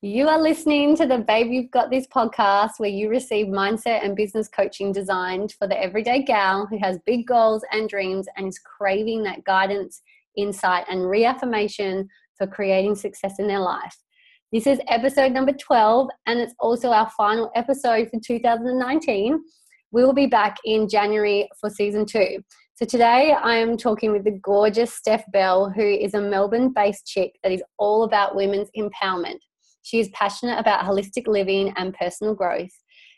You 0.00 0.28
are 0.28 0.40
listening 0.40 0.94
to 0.98 1.06
the 1.06 1.18
Babe 1.18 1.50
You've 1.50 1.72
Got 1.72 1.90
This 1.90 2.06
podcast 2.06 2.78
where 2.78 2.88
you 2.88 3.08
receive 3.08 3.48
mindset 3.48 4.04
and 4.04 4.14
business 4.14 4.46
coaching 4.46 4.92
designed 4.92 5.56
for 5.58 5.66
the 5.66 5.76
everyday 5.76 6.22
gal 6.22 6.66
who 6.66 6.78
has 6.78 7.00
big 7.04 7.26
goals 7.26 7.64
and 7.72 7.88
dreams 7.88 8.28
and 8.36 8.46
is 8.46 8.60
craving 8.60 9.24
that 9.24 9.42
guidance, 9.42 10.00
insight, 10.36 10.84
and 10.88 11.10
reaffirmation 11.10 12.08
for 12.36 12.46
creating 12.46 12.94
success 12.94 13.40
in 13.40 13.48
their 13.48 13.58
life. 13.58 13.96
This 14.52 14.68
is 14.68 14.78
episode 14.86 15.32
number 15.32 15.50
12, 15.50 16.08
and 16.26 16.38
it's 16.38 16.54
also 16.60 16.92
our 16.92 17.10
final 17.16 17.50
episode 17.56 18.08
for 18.08 18.20
2019. 18.24 19.40
We 19.90 20.04
will 20.04 20.12
be 20.12 20.26
back 20.26 20.58
in 20.64 20.88
January 20.88 21.48
for 21.60 21.70
season 21.70 22.06
two. 22.06 22.38
So 22.76 22.86
today 22.86 23.32
I 23.32 23.56
am 23.56 23.76
talking 23.76 24.12
with 24.12 24.22
the 24.22 24.38
gorgeous 24.44 24.94
Steph 24.94 25.24
Bell, 25.32 25.70
who 25.70 25.82
is 25.82 26.14
a 26.14 26.20
Melbourne 26.20 26.72
based 26.72 27.04
chick 27.04 27.32
that 27.42 27.50
is 27.50 27.64
all 27.78 28.04
about 28.04 28.36
women's 28.36 28.68
empowerment. 28.78 29.38
She 29.88 30.00
is 30.00 30.10
passionate 30.10 30.58
about 30.58 30.84
holistic 30.84 31.26
living 31.26 31.72
and 31.78 31.94
personal 31.94 32.34
growth. 32.34 32.68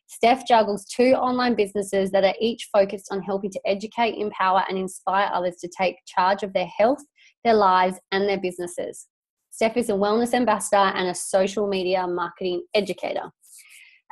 Steph 0.07 0.47
juggles 0.47 0.85
two 0.85 1.15
online 1.15 1.57
businesses 1.57 2.13
that 2.13 2.23
are 2.23 2.35
each 2.41 2.69
focused 2.73 3.09
on 3.11 3.23
helping 3.23 3.51
to 3.51 3.61
educate, 3.67 4.15
empower, 4.17 4.63
and 4.69 4.79
inspire 4.79 5.29
others 5.33 5.57
to 5.63 5.71
take 5.77 5.97
charge 6.07 6.45
of 6.45 6.53
their 6.53 6.69
health, 6.79 7.01
their 7.43 7.55
lives, 7.55 7.99
and 8.13 8.29
their 8.29 8.39
businesses. 8.39 9.09
Steph 9.51 9.77
is 9.77 9.91
a 9.91 9.95
wellness 9.95 10.33
ambassador 10.33 10.77
and 10.77 11.09
a 11.09 11.15
social 11.15 11.67
media 11.67 12.07
marketing 12.07 12.63
educator. 12.73 13.33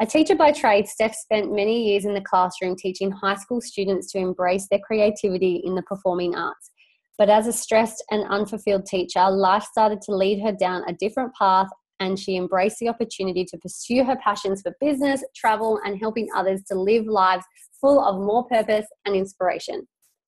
A 0.00 0.06
teacher 0.06 0.34
by 0.34 0.50
trade, 0.50 0.88
Steph 0.88 1.14
spent 1.14 1.54
many 1.54 1.88
years 1.88 2.06
in 2.06 2.14
the 2.14 2.20
classroom 2.20 2.74
teaching 2.74 3.12
high 3.12 3.36
school 3.36 3.60
students 3.60 4.10
to 4.10 4.18
embrace 4.18 4.66
their 4.68 4.80
creativity 4.80 5.62
in 5.64 5.76
the 5.76 5.82
performing 5.82 6.34
arts. 6.34 6.72
But 7.18 7.30
as 7.30 7.46
a 7.46 7.52
stressed 7.52 8.02
and 8.10 8.28
unfulfilled 8.28 8.86
teacher, 8.86 9.30
life 9.30 9.64
started 9.64 10.00
to 10.02 10.16
lead 10.16 10.40
her 10.42 10.52
down 10.52 10.82
a 10.88 10.92
different 10.94 11.32
path, 11.34 11.68
and 12.00 12.18
she 12.18 12.36
embraced 12.36 12.78
the 12.78 12.88
opportunity 12.88 13.44
to 13.44 13.58
pursue 13.58 14.04
her 14.04 14.16
passions 14.16 14.62
for 14.62 14.74
business, 14.80 15.22
travel, 15.34 15.80
and 15.84 15.98
helping 15.98 16.28
others 16.34 16.62
to 16.64 16.78
live 16.78 17.06
lives 17.06 17.44
full 17.80 18.00
of 18.02 18.20
more 18.20 18.46
purpose 18.46 18.86
and 19.04 19.14
inspiration. 19.14 19.86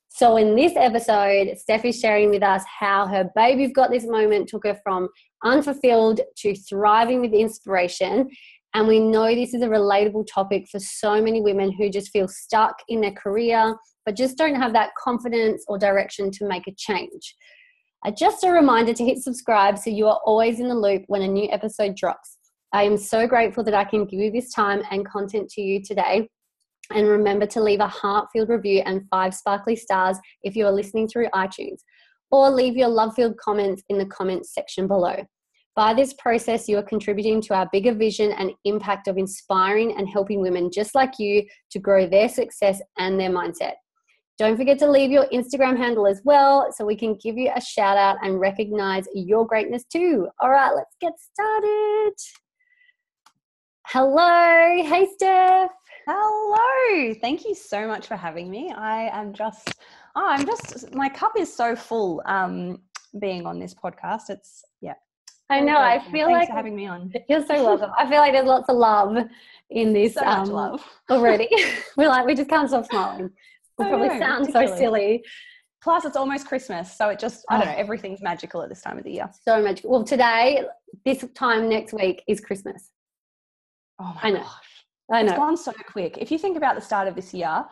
So, 0.09 0.37
in 0.37 0.57
this 0.57 0.73
episode, 0.75 1.57
Steph 1.57 1.85
is 1.85 2.01
sharing 2.01 2.31
with 2.31 2.43
us 2.43 2.65
how 2.81 3.07
her 3.07 3.31
Babe 3.37 3.61
You've 3.61 3.75
Got 3.75 3.91
This 3.91 4.07
moment 4.07 4.49
took 4.49 4.67
her 4.67 4.79
from 4.83 5.09
unfulfilled 5.45 6.21
to 6.39 6.55
thriving 6.55 7.21
with 7.21 7.33
inspiration 7.33 8.29
and 8.75 8.87
we 8.87 9.01
know 9.01 9.35
this 9.35 9.53
is 9.53 9.63
a 9.63 9.69
relatable 9.69 10.27
topic 10.33 10.69
for 10.71 10.79
so 10.79 11.21
many 11.21 11.41
women 11.41 11.73
who 11.73 11.91
just 11.91 12.11
feel 12.11 12.29
stuck 12.29 12.77
in 12.89 13.01
their 13.01 13.13
career, 13.13 13.75
but 14.07 14.17
just 14.17 14.39
don't 14.39 14.55
have 14.55 14.73
that 14.75 14.91
confidence 15.03 15.65
or 15.67 15.77
direction 15.77 16.31
to 16.33 16.47
make 16.47 16.67
a 16.69 16.75
change. 16.77 17.35
Uh, 18.05 18.11
just 18.11 18.45
a 18.45 18.51
reminder 18.51 18.95
to 18.95 19.05
hit 19.05 19.19
subscribe 19.19 19.79
so 19.79 19.91
you 19.91 20.07
are 20.07 20.21
always 20.25 20.59
in 20.59 20.69
the 20.69 20.75
loop 20.75 21.03
when 21.09 21.23
a 21.23 21.29
new 21.29 21.49
episode 21.51 21.95
drops. 21.95 22.39
I 22.73 22.85
am 22.85 22.97
so 22.97 23.27
grateful 23.27 23.63
that 23.65 23.75
I 23.75 23.85
can 23.85 24.07
give 24.07 24.21
you 24.21 24.31
this 24.31 24.53
time 24.53 24.83
and 24.91 25.07
content 25.07 25.51
to 25.51 25.61
you 25.61 25.83
today. 25.83 26.29
And 26.95 27.07
remember 27.07 27.47
to 27.47 27.63
leave 27.63 27.81
a 27.81 27.87
heart 27.87 28.29
filled 28.33 28.49
review 28.49 28.83
and 28.87 29.07
five 29.11 29.35
sparkly 29.35 29.77
stars 29.77 30.17
if 30.43 30.57
you 30.57 30.67
are 30.67 30.73
listening 30.73 31.09
through 31.09 31.29
iTunes, 31.35 31.81
or 32.31 32.51
leave 32.51 32.77
your 32.77 32.89
love 32.89 33.15
filled 33.15 33.37
comments 33.37 33.83
in 33.89 33.99
the 33.99 34.07
comments 34.07 34.55
section 34.55 34.89
below. 34.89 35.17
By 35.77 35.95
this 35.95 36.15
process, 36.15 36.69
you 36.69 36.79
are 36.79 36.83
contributing 36.83 37.41
to 37.43 37.55
our 37.55 37.69
bigger 37.71 37.95
vision 37.95 38.33
and 38.33 38.53
impact 38.65 39.09
of 39.09 39.19
inspiring 39.19 39.97
and 39.97 40.09
helping 40.09 40.41
women 40.41 40.71
just 40.73 40.95
like 40.95 41.19
you 41.19 41.45
to 41.71 41.79
grow 41.79 42.09
their 42.09 42.29
success 42.29 42.81
and 42.99 43.21
their 43.21 43.31
mindset. 43.31 43.75
Don't 44.41 44.57
forget 44.57 44.79
to 44.79 44.91
leave 44.91 45.11
your 45.11 45.27
Instagram 45.27 45.77
handle 45.77 46.07
as 46.07 46.23
well 46.25 46.73
so 46.73 46.87
we 46.87 46.97
can 46.97 47.15
give 47.17 47.37
you 47.37 47.53
a 47.55 47.61
shout 47.61 47.99
out 47.99 48.17
and 48.23 48.41
recognize 48.41 49.05
your 49.15 49.47
greatness 49.47 49.85
too. 49.85 50.29
All 50.41 50.49
right, 50.49 50.73
let's 50.75 50.97
get 50.99 51.13
started. 51.21 52.15
Hello. 53.87 54.83
Hey, 54.83 55.07
Steph. 55.15 55.73
Hello. 56.09 57.15
Thank 57.21 57.45
you 57.45 57.55
so 57.55 57.87
much 57.87 58.07
for 58.07 58.17
having 58.17 58.51
me. 58.51 58.73
I 58.75 59.11
am 59.13 59.35
just, 59.35 59.75
oh, 60.17 60.25
I'm 60.27 60.47
just, 60.47 60.95
my 60.95 61.11
cup 61.11 61.33
is 61.37 61.55
so 61.55 61.77
full 61.77 62.23
um, 62.25 62.79
being 63.21 63.45
on 63.45 63.59
this 63.59 63.75
podcast. 63.75 64.31
It's, 64.31 64.65
yeah, 64.81 64.95
I 65.51 65.61
know. 65.61 65.77
I 65.77 65.99
feel 66.11 66.29
Thanks 66.29 66.39
like 66.39 66.49
for 66.49 66.55
having 66.55 66.77
me 66.77 66.87
on. 66.87 67.13
You're 67.29 67.45
so 67.45 67.63
welcome. 67.63 67.91
I 67.99 68.09
feel 68.09 68.21
like 68.21 68.33
there's 68.33 68.47
lots 68.47 68.71
of 68.71 68.77
love 68.79 69.19
in 69.69 69.93
this 69.93 70.15
So 70.15 70.25
much 70.25 70.49
love. 70.49 70.83
already. 71.11 71.51
we're 71.99 72.09
like 72.09 72.25
we 72.25 72.35
just 72.35 72.49
can't 72.49 72.71
stop 72.71 72.87
smiling. 72.87 73.31
I 73.81 73.89
probably 73.89 74.09
oh, 74.09 74.13
know, 74.15 74.19
sound 74.21 74.53
so 74.53 74.77
silly. 74.77 75.23
Plus, 75.83 76.05
it's 76.05 76.17
almost 76.17 76.47
Christmas, 76.47 76.95
so 76.97 77.09
it 77.09 77.19
just 77.19 77.45
I 77.49 77.59
don't 77.59 77.69
Oh. 77.69 77.73
know. 77.73 77.79
Everything's 77.79 78.21
magical 78.21 78.63
at 78.63 78.69
this 78.69 78.83
time 78.83 78.99
of 78.99 79.05
the 79.05 79.13
year. 79.13 79.31
So 79.47 79.63
magical. 79.63 79.91
Well, 79.91 80.05
today, 80.05 80.65
this 81.07 81.25
time 81.35 81.69
next 81.69 81.93
week 81.95 82.23
is 82.29 82.41
Christmas. 82.41 82.91
Oh 83.99 84.13
my 84.17 84.21
I 84.29 84.31
know. 84.31 84.41
gosh, 84.41 84.85
I 85.13 85.21
it's 85.23 85.31
know. 85.31 85.37
gone 85.37 85.57
so 85.57 85.73
quick. 85.87 86.19
If 86.19 86.31
you 86.31 86.39
think 86.39 86.57
about 86.57 86.75
the 86.75 86.81
start 86.83 87.09
of 87.09 87.15
this 87.15 87.33
year, 87.33 87.65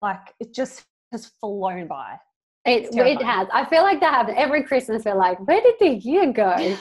like 0.00 0.32
it 0.40 0.54
just 0.54 0.84
has 1.12 1.26
flown 1.40 1.86
by. 1.86 2.18
It, 2.64 2.84
it's 2.84 2.96
it 2.96 3.22
has. 3.22 3.46
I 3.52 3.66
feel 3.66 3.82
like 3.82 4.00
that 4.00 4.14
happens 4.14 4.36
every 4.38 4.62
Christmas. 4.62 5.04
We're 5.04 5.14
like, 5.14 5.38
where 5.46 5.60
did 5.60 5.74
the 5.80 5.90
year 5.90 6.32
go? 6.32 6.56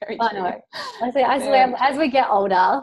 Very 0.00 0.16
I 0.20 0.32
know. 0.32 0.60
I 1.02 1.10
say, 1.12 1.22
as, 1.22 1.42
Very 1.42 1.70
we, 1.70 1.76
as 1.78 1.96
we 1.96 2.08
get 2.10 2.28
older, 2.28 2.80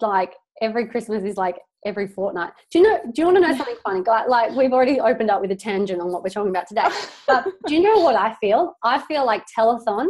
like 0.00 0.32
every 0.62 0.86
Christmas 0.86 1.24
is 1.24 1.36
like 1.36 1.56
every 1.84 2.06
fortnight. 2.08 2.52
Do 2.70 2.78
you 2.78 2.84
know? 2.84 3.00
Do 3.12 3.22
you 3.22 3.26
want 3.26 3.36
to 3.38 3.40
know 3.40 3.56
something 3.56 3.76
funny? 3.84 4.02
Like, 4.06 4.28
like 4.28 4.52
we've 4.52 4.72
already 4.72 5.00
opened 5.00 5.30
up 5.30 5.40
with 5.40 5.50
a 5.50 5.56
tangent 5.56 6.00
on 6.00 6.12
what 6.12 6.22
we're 6.22 6.30
talking 6.30 6.50
about 6.50 6.68
today. 6.68 6.86
But 7.26 7.46
do 7.66 7.74
you 7.74 7.82
know 7.82 7.98
what 7.98 8.16
I 8.16 8.34
feel? 8.34 8.76
I 8.82 9.00
feel 9.00 9.24
like 9.24 9.44
telethon 9.56 10.08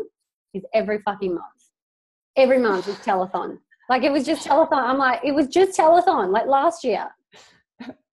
is 0.55 0.65
every 0.75 1.01
fucking 1.01 1.35
month. 1.35 1.45
Every 2.37 2.59
month 2.59 2.89
is 2.89 2.97
telethon. 2.97 3.59
Like 3.89 4.03
it 4.03 4.13
was 4.13 4.25
just 4.25 4.47
telethon. 4.47 4.85
I'm 4.85 4.99
like, 4.99 5.21
it 5.25 5.35
was 5.35 5.49
just 5.49 5.79
telethon. 5.79 6.33
Like 6.33 6.47
last 6.47 6.85
year. 6.85 7.09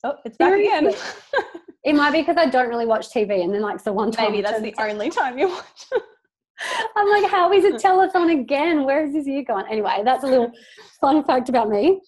oh, 0.04 0.16
it's 0.26 0.38
back 0.38 0.60
again. 0.60 0.94
It 1.84 1.96
might 1.96 2.12
be 2.12 2.20
because 2.20 2.36
I 2.36 2.48
don't 2.48 2.68
really 2.68 2.86
watch 2.86 3.10
TV, 3.12 3.44
and 3.44 3.54
then 3.54 3.62
like 3.62 3.82
the 3.82 3.94
one 3.94 4.12
time 4.12 4.32
Maybe 4.32 4.42
that's 4.42 4.62
the 4.62 4.76
only 4.78 5.10
time 5.10 5.38
you 5.38 5.48
watch. 5.48 5.86
I'm 6.98 7.10
like, 7.10 7.32
how 7.32 7.54
is 7.54 7.64
it 7.64 7.76
telethon 7.84 8.42
again? 8.42 8.84
Where 8.84 9.06
is 9.06 9.14
this 9.14 9.26
year 9.26 9.44
gone? 9.44 9.66
Anyway, 9.70 10.02
that's 10.04 10.26
a 10.26 10.28
little 10.28 10.52
fun 11.00 11.24
fact 11.24 11.48
about 11.48 11.70
me. 11.70 12.02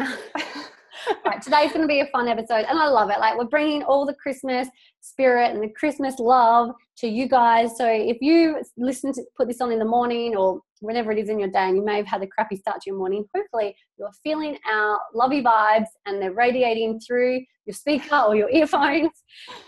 right, 1.24 1.42
today's 1.42 1.72
going 1.72 1.82
to 1.82 1.86
be 1.86 2.00
a 2.00 2.06
fun 2.06 2.28
episode, 2.28 2.64
and 2.68 2.78
I 2.78 2.88
love 2.88 3.10
it. 3.10 3.18
Like, 3.18 3.36
we're 3.38 3.44
bringing 3.44 3.82
all 3.82 4.06
the 4.06 4.14
Christmas 4.14 4.68
spirit 5.00 5.52
and 5.52 5.62
the 5.62 5.68
Christmas 5.68 6.18
love 6.18 6.70
to 6.98 7.08
you 7.08 7.28
guys. 7.28 7.76
So, 7.76 7.86
if 7.86 8.18
you 8.20 8.62
listen 8.76 9.12
to 9.14 9.22
put 9.36 9.48
this 9.48 9.60
on 9.60 9.72
in 9.72 9.78
the 9.78 9.84
morning 9.84 10.36
or 10.36 10.60
whenever 10.80 11.12
it 11.12 11.18
is 11.18 11.28
in 11.28 11.38
your 11.38 11.50
day, 11.50 11.68
and 11.68 11.76
you 11.76 11.84
may 11.84 11.96
have 11.96 12.06
had 12.06 12.22
a 12.22 12.26
crappy 12.26 12.56
start 12.56 12.80
to 12.82 12.90
your 12.90 12.98
morning, 12.98 13.24
hopefully 13.34 13.74
you're 13.98 14.10
feeling 14.22 14.56
our 14.70 15.00
lovey 15.14 15.42
vibes 15.42 15.88
and 16.06 16.20
they're 16.20 16.32
radiating 16.32 17.00
through 17.00 17.40
your 17.66 17.74
speaker 17.74 18.16
or 18.16 18.34
your 18.34 18.50
earphones, 18.52 19.10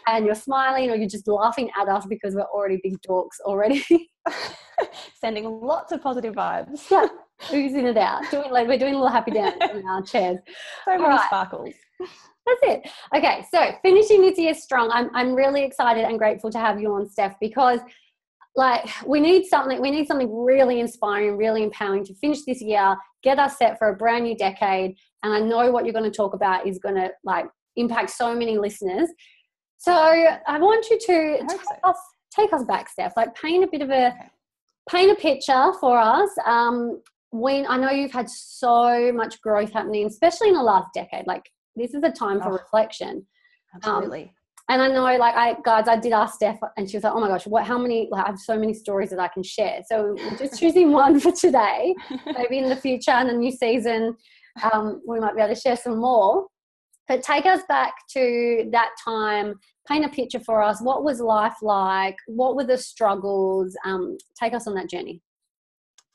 and 0.06 0.26
you're 0.26 0.34
smiling 0.34 0.90
or 0.90 0.96
you're 0.96 1.08
just 1.08 1.28
laughing 1.28 1.70
at 1.80 1.88
us 1.88 2.06
because 2.06 2.34
we're 2.34 2.42
already 2.42 2.80
big 2.82 2.96
dorks 3.02 3.40
already. 3.44 4.10
Sending 5.20 5.44
lots 5.44 5.92
of 5.92 6.02
positive 6.02 6.34
vibes. 6.34 6.90
yeah, 6.90 7.06
oozing 7.52 7.86
it 7.86 7.96
out. 7.96 8.22
Doing 8.30 8.50
like 8.50 8.68
we're 8.68 8.78
doing 8.78 8.94
a 8.94 8.96
little 8.96 9.12
happy 9.12 9.32
dance 9.32 9.56
in 9.74 9.86
our 9.86 10.02
chairs. 10.02 10.38
So 10.84 10.92
many 10.92 11.04
Alright. 11.04 11.26
sparkles. 11.26 11.74
That's 12.00 12.60
it. 12.62 12.90
Okay, 13.16 13.44
so 13.52 13.70
finishing 13.82 14.20
this 14.22 14.38
year 14.38 14.54
strong. 14.54 14.90
I'm 14.92 15.10
I'm 15.14 15.34
really 15.34 15.62
excited 15.64 16.04
and 16.04 16.18
grateful 16.18 16.50
to 16.50 16.58
have 16.58 16.80
you 16.80 16.92
on, 16.94 17.08
Steph, 17.08 17.36
because 17.40 17.80
like 18.56 18.84
we 19.06 19.20
need 19.20 19.46
something. 19.46 19.80
We 19.80 19.90
need 19.90 20.06
something 20.06 20.30
really 20.44 20.80
inspiring, 20.80 21.36
really 21.36 21.62
empowering 21.62 22.04
to 22.04 22.14
finish 22.16 22.42
this 22.44 22.60
year, 22.60 22.96
get 23.22 23.38
us 23.38 23.58
set 23.58 23.78
for 23.78 23.88
a 23.88 23.96
brand 23.96 24.24
new 24.24 24.36
decade. 24.36 24.96
And 25.22 25.32
I 25.32 25.38
know 25.40 25.70
what 25.70 25.84
you're 25.84 25.94
going 25.94 26.10
to 26.10 26.16
talk 26.16 26.34
about 26.34 26.66
is 26.66 26.78
going 26.78 26.96
to 26.96 27.10
like 27.24 27.46
impact 27.76 28.10
so 28.10 28.34
many 28.34 28.58
listeners. 28.58 29.08
So 29.78 29.92
I 29.92 30.58
want 30.58 30.86
you 30.90 30.98
to 30.98 31.38
take 31.48 31.60
so. 31.60 31.74
us 31.84 31.96
take 32.34 32.52
us 32.52 32.64
back, 32.64 32.88
Steph. 32.88 33.14
Like 33.16 33.34
paint 33.34 33.64
a 33.64 33.68
bit 33.68 33.82
of 33.82 33.90
a 33.90 34.08
Okay. 34.08 34.30
paint 34.90 35.10
a 35.12 35.14
picture 35.14 35.72
for 35.80 35.96
us. 35.98 36.28
Um, 36.44 37.00
when 37.32 37.66
I 37.66 37.76
know 37.78 37.90
you've 37.90 38.12
had 38.12 38.28
so 38.30 39.10
much 39.12 39.40
growth 39.40 39.72
happening, 39.72 40.06
especially 40.06 40.48
in 40.48 40.54
the 40.54 40.62
last 40.62 40.88
decade. 40.94 41.26
Like 41.26 41.50
this 41.74 41.94
is 41.94 42.02
a 42.04 42.10
time 42.10 42.40
for 42.40 42.48
Oh. 42.48 42.52
reflection. 42.52 43.26
Absolutely. 43.74 44.32
And 44.68 44.80
I 44.80 44.88
know, 44.88 45.02
like, 45.02 45.34
I 45.34 45.56
guys, 45.64 45.88
I 45.88 45.96
did 45.96 46.12
ask 46.12 46.34
Steph, 46.36 46.58
and 46.76 46.88
she 46.88 46.96
was 46.96 47.04
like, 47.04 47.12
"Oh 47.14 47.20
my 47.20 47.28
gosh, 47.28 47.46
what? 47.46 47.64
How 47.66 47.78
many? 47.78 48.08
Like, 48.10 48.24
I 48.24 48.28
have 48.28 48.38
so 48.38 48.56
many 48.58 48.72
stories 48.74 49.10
that 49.10 49.18
I 49.18 49.28
can 49.28 49.42
share." 49.42 49.80
So 49.88 50.14
we're 50.16 50.36
just 50.36 50.58
choosing 50.60 50.92
one 51.02 51.18
for 51.18 51.32
today. 51.32 51.94
Maybe 52.38 52.58
in 52.58 52.68
the 52.68 52.76
future, 52.76 53.12
in 53.12 53.26
the 53.26 53.32
new 53.34 53.50
season, 53.50 54.14
um, 54.72 55.02
we 55.06 55.18
might 55.18 55.34
be 55.34 55.42
able 55.42 55.54
to 55.54 55.60
share 55.60 55.76
some 55.76 55.98
more. 55.98 56.46
But 57.08 57.22
take 57.22 57.44
us 57.44 57.62
back 57.68 57.92
to 58.12 58.68
that 58.72 58.90
time. 59.04 59.54
Paint 59.88 60.04
a 60.04 60.08
picture 60.10 60.40
for 60.40 60.62
us. 60.62 60.80
What 60.80 61.02
was 61.02 61.18
life 61.20 61.56
like? 61.60 62.16
What 62.28 62.54
were 62.54 62.64
the 62.64 62.78
struggles? 62.78 63.76
Um, 63.84 64.16
take 64.40 64.54
us 64.54 64.68
on 64.68 64.74
that 64.74 64.88
journey. 64.88 65.20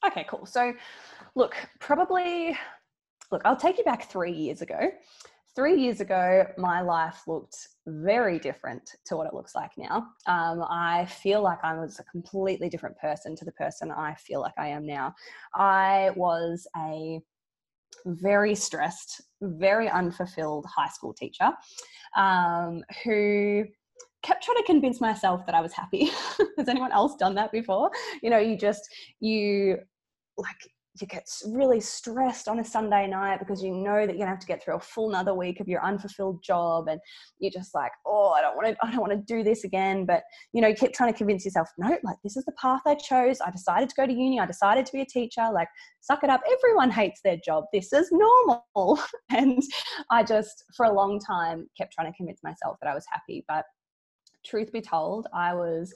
Okay, 0.05 0.25
cool. 0.29 0.45
So, 0.45 0.73
look, 1.35 1.55
probably, 1.79 2.57
look, 3.31 3.41
I'll 3.45 3.57
take 3.57 3.77
you 3.77 3.83
back 3.83 4.09
three 4.09 4.31
years 4.31 4.61
ago. 4.61 4.91
Three 5.55 5.81
years 5.81 6.01
ago, 6.01 6.45
my 6.57 6.81
life 6.81 7.23
looked 7.25 7.69
very 7.87 8.37
different 8.37 8.91
to 9.05 9.17
what 9.17 9.25
it 9.25 9.33
looks 9.33 9.55
like 9.55 9.71
now. 9.75 10.09
Um, 10.27 10.63
I 10.69 11.05
feel 11.05 11.41
like 11.41 11.57
I 11.63 11.73
was 11.73 11.99
a 11.99 12.03
completely 12.03 12.69
different 12.69 12.95
person 12.99 13.35
to 13.35 13.45
the 13.45 13.51
person 13.53 13.89
I 13.91 14.13
feel 14.15 14.39
like 14.39 14.53
I 14.59 14.67
am 14.67 14.85
now. 14.85 15.15
I 15.55 16.11
was 16.15 16.67
a 16.77 17.19
very 18.05 18.53
stressed, 18.53 19.21
very 19.41 19.89
unfulfilled 19.89 20.65
high 20.67 20.89
school 20.89 21.13
teacher 21.13 21.51
um, 22.15 22.83
who 23.03 23.65
kept 24.23 24.43
trying 24.43 24.57
to 24.57 24.63
convince 24.63 24.99
myself 24.99 25.45
that 25.45 25.55
I 25.55 25.61
was 25.61 25.73
happy. 25.73 26.05
Has 26.57 26.67
anyone 26.67 26.91
else 26.91 27.15
done 27.15 27.35
that 27.35 27.51
before? 27.51 27.91
You 28.21 28.29
know, 28.29 28.39
you 28.39 28.57
just, 28.57 28.81
you 29.19 29.77
like 30.37 30.57
you 31.01 31.07
get 31.07 31.27
really 31.47 31.79
stressed 31.79 32.47
on 32.47 32.59
a 32.59 32.63
Sunday 32.63 33.07
night 33.07 33.39
because 33.39 33.61
you 33.61 33.71
know 33.71 34.05
that 34.05 34.13
you're 34.13 34.19
gonna 34.19 34.31
have 34.31 34.39
to 34.39 34.47
get 34.47 34.63
through 34.63 34.75
a 34.75 34.79
full 34.79 35.09
another 35.09 35.33
week 35.33 35.59
of 35.59 35.67
your 35.67 35.83
unfulfilled 35.83 36.43
job, 36.43 36.87
and 36.87 36.99
you're 37.39 37.51
just 37.51 37.73
like, 37.75 37.91
oh, 38.05 38.29
I 38.31 38.41
don't 38.41 38.55
want 38.55 38.67
to, 38.67 38.85
I 38.85 38.91
don't 38.91 39.01
want 39.01 39.13
to 39.13 39.33
do 39.33 39.43
this 39.43 39.63
again. 39.63 40.05
But 40.05 40.23
you 40.53 40.61
know, 40.61 40.67
you 40.67 40.75
keep 40.75 40.93
trying 40.93 41.11
to 41.11 41.17
convince 41.17 41.45
yourself, 41.45 41.69
no, 41.77 41.97
like 42.03 42.17
this 42.23 42.37
is 42.37 42.45
the 42.45 42.53
path 42.53 42.81
I 42.85 42.95
chose. 42.95 43.39
I 43.45 43.51
decided 43.51 43.89
to 43.89 43.95
go 43.95 44.05
to 44.05 44.13
uni. 44.13 44.39
I 44.39 44.45
decided 44.45 44.85
to 44.85 44.91
be 44.93 45.01
a 45.01 45.05
teacher. 45.05 45.47
Like, 45.53 45.67
suck 46.01 46.23
it 46.23 46.29
up. 46.29 46.41
Everyone 46.51 46.91
hates 46.91 47.21
their 47.23 47.37
job. 47.43 47.65
This 47.73 47.93
is 47.93 48.09
normal. 48.11 48.99
and 49.29 49.61
I 50.11 50.23
just, 50.23 50.63
for 50.75 50.85
a 50.85 50.93
long 50.93 51.19
time, 51.19 51.67
kept 51.77 51.93
trying 51.93 52.11
to 52.11 52.17
convince 52.17 52.41
myself 52.43 52.77
that 52.81 52.89
I 52.89 52.95
was 52.95 53.05
happy. 53.11 53.45
But 53.47 53.65
truth 54.47 54.71
be 54.71 54.81
told, 54.81 55.27
I 55.33 55.53
was 55.53 55.93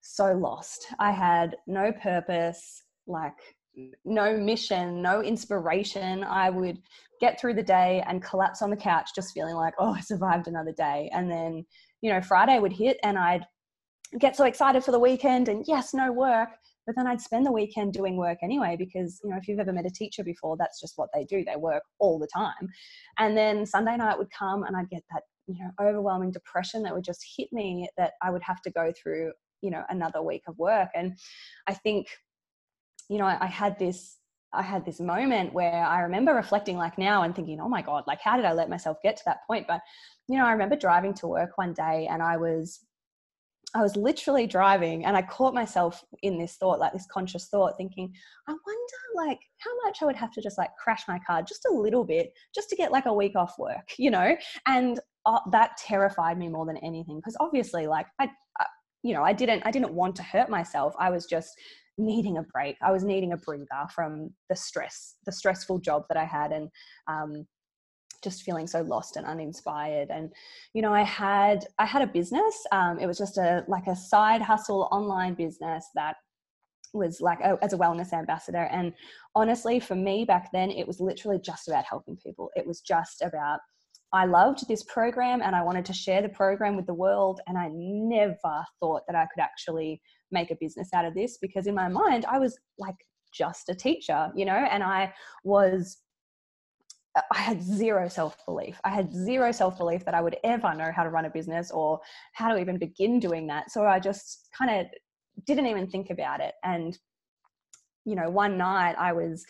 so 0.00 0.32
lost. 0.32 0.86
I 0.98 1.10
had 1.10 1.56
no 1.66 1.92
purpose. 1.92 2.84
Like 3.06 3.34
no 4.04 4.36
mission, 4.36 5.02
no 5.02 5.22
inspiration. 5.22 6.22
I 6.22 6.50
would 6.50 6.78
get 7.20 7.40
through 7.40 7.54
the 7.54 7.62
day 7.62 8.02
and 8.06 8.22
collapse 8.22 8.62
on 8.62 8.70
the 8.70 8.76
couch, 8.76 9.10
just 9.14 9.32
feeling 9.32 9.56
like, 9.56 9.74
oh, 9.78 9.94
I 9.94 10.00
survived 10.00 10.46
another 10.46 10.72
day. 10.72 11.10
And 11.12 11.30
then, 11.30 11.64
you 12.00 12.12
know, 12.12 12.20
Friday 12.20 12.58
would 12.58 12.72
hit 12.72 12.98
and 13.02 13.18
I'd 13.18 13.44
get 14.20 14.36
so 14.36 14.44
excited 14.44 14.84
for 14.84 14.92
the 14.92 14.98
weekend 14.98 15.48
and 15.48 15.64
yes, 15.66 15.94
no 15.94 16.12
work. 16.12 16.50
But 16.86 16.96
then 16.96 17.06
I'd 17.06 17.20
spend 17.20 17.46
the 17.46 17.52
weekend 17.52 17.92
doing 17.92 18.16
work 18.16 18.38
anyway, 18.42 18.76
because, 18.76 19.20
you 19.22 19.30
know, 19.30 19.36
if 19.36 19.46
you've 19.46 19.60
ever 19.60 19.72
met 19.72 19.86
a 19.86 19.90
teacher 19.90 20.24
before, 20.24 20.56
that's 20.56 20.80
just 20.80 20.94
what 20.96 21.08
they 21.14 21.24
do. 21.24 21.44
They 21.44 21.56
work 21.56 21.82
all 22.00 22.18
the 22.18 22.26
time. 22.26 22.68
And 23.18 23.36
then 23.36 23.64
Sunday 23.66 23.96
night 23.96 24.18
would 24.18 24.30
come 24.36 24.64
and 24.64 24.76
I'd 24.76 24.90
get 24.90 25.02
that, 25.12 25.22
you 25.56 25.64
know, 25.64 25.70
overwhelming 25.80 26.32
depression 26.32 26.82
that 26.82 26.94
would 26.94 27.04
just 27.04 27.24
hit 27.36 27.52
me 27.52 27.88
that 27.96 28.12
I 28.22 28.30
would 28.30 28.42
have 28.42 28.62
to 28.62 28.70
go 28.70 28.92
through, 28.92 29.32
you 29.60 29.70
know, 29.70 29.84
another 29.88 30.22
week 30.22 30.42
of 30.48 30.58
work. 30.58 30.90
And 30.94 31.16
I 31.66 31.74
think 31.74 32.08
you 33.08 33.18
know, 33.18 33.26
I, 33.26 33.46
had 33.46 33.78
this 33.78 34.16
I 34.54 34.62
had 34.62 34.84
this 34.84 35.00
moment 35.00 35.52
where 35.52 35.84
I 35.84 36.00
remember 36.00 36.34
reflecting 36.34 36.76
like 36.76 36.98
now 36.98 37.22
and 37.22 37.34
thinking, 37.34 37.60
oh 37.60 37.68
my 37.68 37.82
God, 37.82 38.04
like 38.06 38.20
how 38.20 38.36
did 38.36 38.44
I 38.44 38.52
let 38.52 38.70
myself 38.70 38.98
get 39.02 39.16
to 39.16 39.22
that 39.26 39.46
point? 39.46 39.66
But, 39.66 39.80
you 40.28 40.38
know, 40.38 40.46
I 40.46 40.52
remember 40.52 40.76
driving 40.76 41.14
to 41.14 41.26
work 41.26 41.56
one 41.56 41.72
day 41.72 42.06
and 42.10 42.22
I 42.22 42.36
was, 42.36 42.80
I 43.74 43.80
was 43.80 43.96
literally 43.96 44.46
driving 44.46 45.06
and 45.06 45.16
I 45.16 45.22
caught 45.22 45.54
myself 45.54 46.04
in 46.22 46.38
this 46.38 46.56
thought, 46.56 46.78
like 46.78 46.92
this 46.92 47.06
conscious 47.10 47.48
thought, 47.48 47.78
thinking, 47.78 48.12
I 48.46 48.52
wonder 48.52 49.28
like 49.28 49.40
how 49.58 49.70
much 49.84 49.98
I 50.02 50.04
would 50.04 50.16
have 50.16 50.32
to 50.32 50.42
just 50.42 50.58
like 50.58 50.70
crash 50.82 51.04
my 51.08 51.18
car 51.26 51.42
just 51.42 51.64
a 51.64 51.72
little 51.72 52.04
bit 52.04 52.32
just 52.54 52.68
to 52.70 52.76
get 52.76 52.92
like 52.92 53.06
a 53.06 53.14
week 53.14 53.36
off 53.36 53.54
work, 53.58 53.88
you 53.98 54.10
know? 54.10 54.36
And 54.66 55.00
uh, 55.26 55.38
that 55.50 55.76
terrified 55.76 56.38
me 56.38 56.48
more 56.48 56.66
than 56.66 56.76
anything 56.78 57.16
because 57.16 57.36
obviously 57.40 57.86
like 57.86 58.06
I, 58.18 58.28
I 58.58 58.66
you 59.02 59.14
know, 59.14 59.22
I 59.22 59.32
didn't, 59.32 59.62
I 59.66 59.70
didn't 59.70 59.92
want 59.92 60.16
to 60.16 60.22
hurt 60.22 60.48
myself. 60.48 60.94
I 60.98 61.10
was 61.10 61.26
just 61.26 61.50
needing 61.98 62.38
a 62.38 62.42
break. 62.42 62.76
I 62.82 62.92
was 62.92 63.04
needing 63.04 63.32
a 63.32 63.36
breather 63.36 63.66
from 63.94 64.30
the 64.48 64.56
stress, 64.56 65.16
the 65.26 65.32
stressful 65.32 65.80
job 65.80 66.04
that 66.08 66.16
I 66.16 66.24
had, 66.24 66.52
and 66.52 66.68
um, 67.08 67.46
just 68.22 68.42
feeling 68.44 68.66
so 68.66 68.82
lost 68.82 69.16
and 69.16 69.26
uninspired. 69.26 70.08
And 70.10 70.30
you 70.72 70.82
know, 70.82 70.94
I 70.94 71.02
had 71.02 71.66
I 71.78 71.86
had 71.86 72.02
a 72.02 72.06
business. 72.06 72.64
Um, 72.70 72.98
it 72.98 73.06
was 73.06 73.18
just 73.18 73.38
a 73.38 73.64
like 73.68 73.86
a 73.88 73.96
side 73.96 74.40
hustle 74.40 74.88
online 74.92 75.34
business 75.34 75.86
that 75.94 76.16
was 76.94 77.20
like 77.20 77.40
a, 77.40 77.58
as 77.62 77.72
a 77.72 77.78
wellness 77.78 78.12
ambassador. 78.12 78.68
And 78.70 78.92
honestly, 79.34 79.80
for 79.80 79.94
me 79.94 80.24
back 80.24 80.50
then, 80.52 80.70
it 80.70 80.86
was 80.86 81.00
literally 81.00 81.40
just 81.42 81.68
about 81.68 81.84
helping 81.84 82.16
people. 82.16 82.50
It 82.54 82.66
was 82.66 82.80
just 82.80 83.22
about 83.22 83.60
I 84.12 84.26
loved 84.26 84.68
this 84.68 84.82
program 84.84 85.40
and 85.42 85.56
I 85.56 85.62
wanted 85.62 85.86
to 85.86 85.92
share 85.92 86.20
the 86.20 86.28
program 86.28 86.76
with 86.76 86.86
the 86.86 86.94
world. 86.94 87.40
And 87.46 87.56
I 87.56 87.68
never 87.72 88.64
thought 88.78 89.02
that 89.06 89.16
I 89.16 89.26
could 89.32 89.40
actually 89.40 90.02
make 90.30 90.50
a 90.50 90.56
business 90.56 90.90
out 90.92 91.04
of 91.04 91.14
this 91.14 91.38
because 91.38 91.66
in 91.66 91.74
my 91.74 91.88
mind 91.88 92.26
I 92.26 92.38
was 92.38 92.58
like 92.78 92.96
just 93.34 93.68
a 93.70 93.74
teacher, 93.74 94.30
you 94.36 94.44
know, 94.44 94.52
and 94.52 94.82
I 94.82 95.12
was 95.44 95.98
I 97.30 97.38
had 97.38 97.62
zero 97.62 98.08
self 98.08 98.36
belief. 98.46 98.80
I 98.84 98.90
had 98.90 99.12
zero 99.12 99.52
self 99.52 99.76
belief 99.76 100.04
that 100.04 100.14
I 100.14 100.22
would 100.22 100.36
ever 100.44 100.74
know 100.74 100.90
how 100.94 101.02
to 101.02 101.10
run 101.10 101.26
a 101.26 101.30
business 101.30 101.70
or 101.70 102.00
how 102.32 102.52
to 102.52 102.58
even 102.58 102.78
begin 102.78 103.20
doing 103.20 103.46
that. 103.48 103.70
So 103.70 103.86
I 103.86 103.98
just 104.00 104.48
kind 104.56 104.70
of 104.70 104.86
didn't 105.46 105.66
even 105.66 105.86
think 105.88 106.10
about 106.10 106.40
it. 106.40 106.54
And, 106.64 106.96
you 108.04 108.14
know, 108.14 108.30
one 108.30 108.56
night 108.56 108.96
I 108.98 109.12
was 109.12 109.44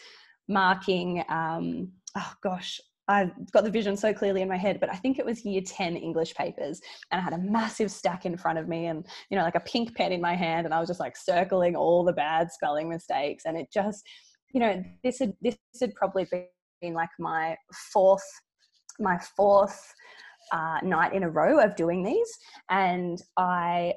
marking, 0.48 1.24
um, 1.28 1.92
oh 2.16 2.32
gosh, 2.42 2.80
I've 3.12 3.52
got 3.52 3.64
the 3.64 3.70
vision 3.70 3.94
so 3.96 4.14
clearly 4.14 4.40
in 4.40 4.48
my 4.48 4.56
head, 4.56 4.80
but 4.80 4.90
I 4.90 4.96
think 4.96 5.18
it 5.18 5.26
was 5.26 5.44
year 5.44 5.60
10 5.60 5.96
English 5.96 6.34
papers. 6.34 6.80
And 7.10 7.20
I 7.20 7.24
had 7.24 7.34
a 7.34 7.38
massive 7.38 7.90
stack 7.90 8.24
in 8.24 8.38
front 8.38 8.58
of 8.58 8.68
me 8.68 8.86
and, 8.86 9.06
you 9.28 9.36
know, 9.36 9.44
like 9.44 9.54
a 9.54 9.60
pink 9.60 9.94
pen 9.94 10.12
in 10.12 10.20
my 10.20 10.34
hand. 10.34 10.64
And 10.64 10.72
I 10.72 10.80
was 10.80 10.88
just 10.88 11.00
like 11.00 11.16
circling 11.16 11.76
all 11.76 12.04
the 12.04 12.12
bad 12.12 12.50
spelling 12.50 12.88
mistakes. 12.88 13.44
And 13.44 13.56
it 13.56 13.68
just, 13.72 14.02
you 14.54 14.60
know, 14.60 14.82
this 15.04 15.18
had, 15.18 15.34
this 15.42 15.56
had 15.78 15.94
probably 15.94 16.26
been 16.30 16.94
like 16.94 17.10
my 17.18 17.54
fourth, 17.92 18.26
my 18.98 19.18
fourth 19.36 19.92
uh, 20.50 20.78
night 20.82 21.12
in 21.12 21.22
a 21.22 21.30
row 21.30 21.60
of 21.60 21.76
doing 21.76 22.02
these. 22.02 22.38
And 22.70 23.20
I, 23.36 23.92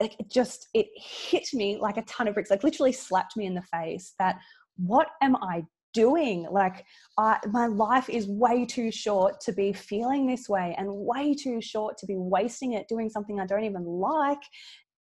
it 0.00 0.30
just, 0.30 0.68
it 0.74 0.86
hit 0.96 1.48
me 1.54 1.78
like 1.80 1.96
a 1.96 2.02
ton 2.02 2.28
of 2.28 2.34
bricks, 2.34 2.50
like 2.50 2.64
literally 2.64 2.92
slapped 2.92 3.38
me 3.38 3.46
in 3.46 3.54
the 3.54 3.62
face 3.62 4.14
that 4.18 4.38
what 4.76 5.08
am 5.22 5.36
I 5.36 5.64
doing 5.92 6.46
like 6.50 6.84
I, 7.18 7.38
my 7.50 7.66
life 7.66 8.08
is 8.08 8.26
way 8.26 8.64
too 8.64 8.90
short 8.90 9.40
to 9.42 9.52
be 9.52 9.72
feeling 9.72 10.26
this 10.26 10.48
way 10.48 10.74
and 10.78 10.88
way 10.90 11.34
too 11.34 11.60
short 11.60 11.98
to 11.98 12.06
be 12.06 12.16
wasting 12.16 12.74
it 12.74 12.88
doing 12.88 13.08
something 13.10 13.40
i 13.40 13.46
don't 13.46 13.64
even 13.64 13.84
like. 13.84 14.42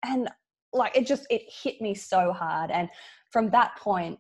And 0.06 0.30
like 0.74 0.96
it 0.96 1.08
just 1.08 1.26
it 1.30 1.42
hit 1.48 1.82
me 1.82 1.94
so 1.94 2.32
hard. 2.32 2.72
And 2.72 2.90
from 3.32 3.50
that 3.52 3.76
point 3.78 4.20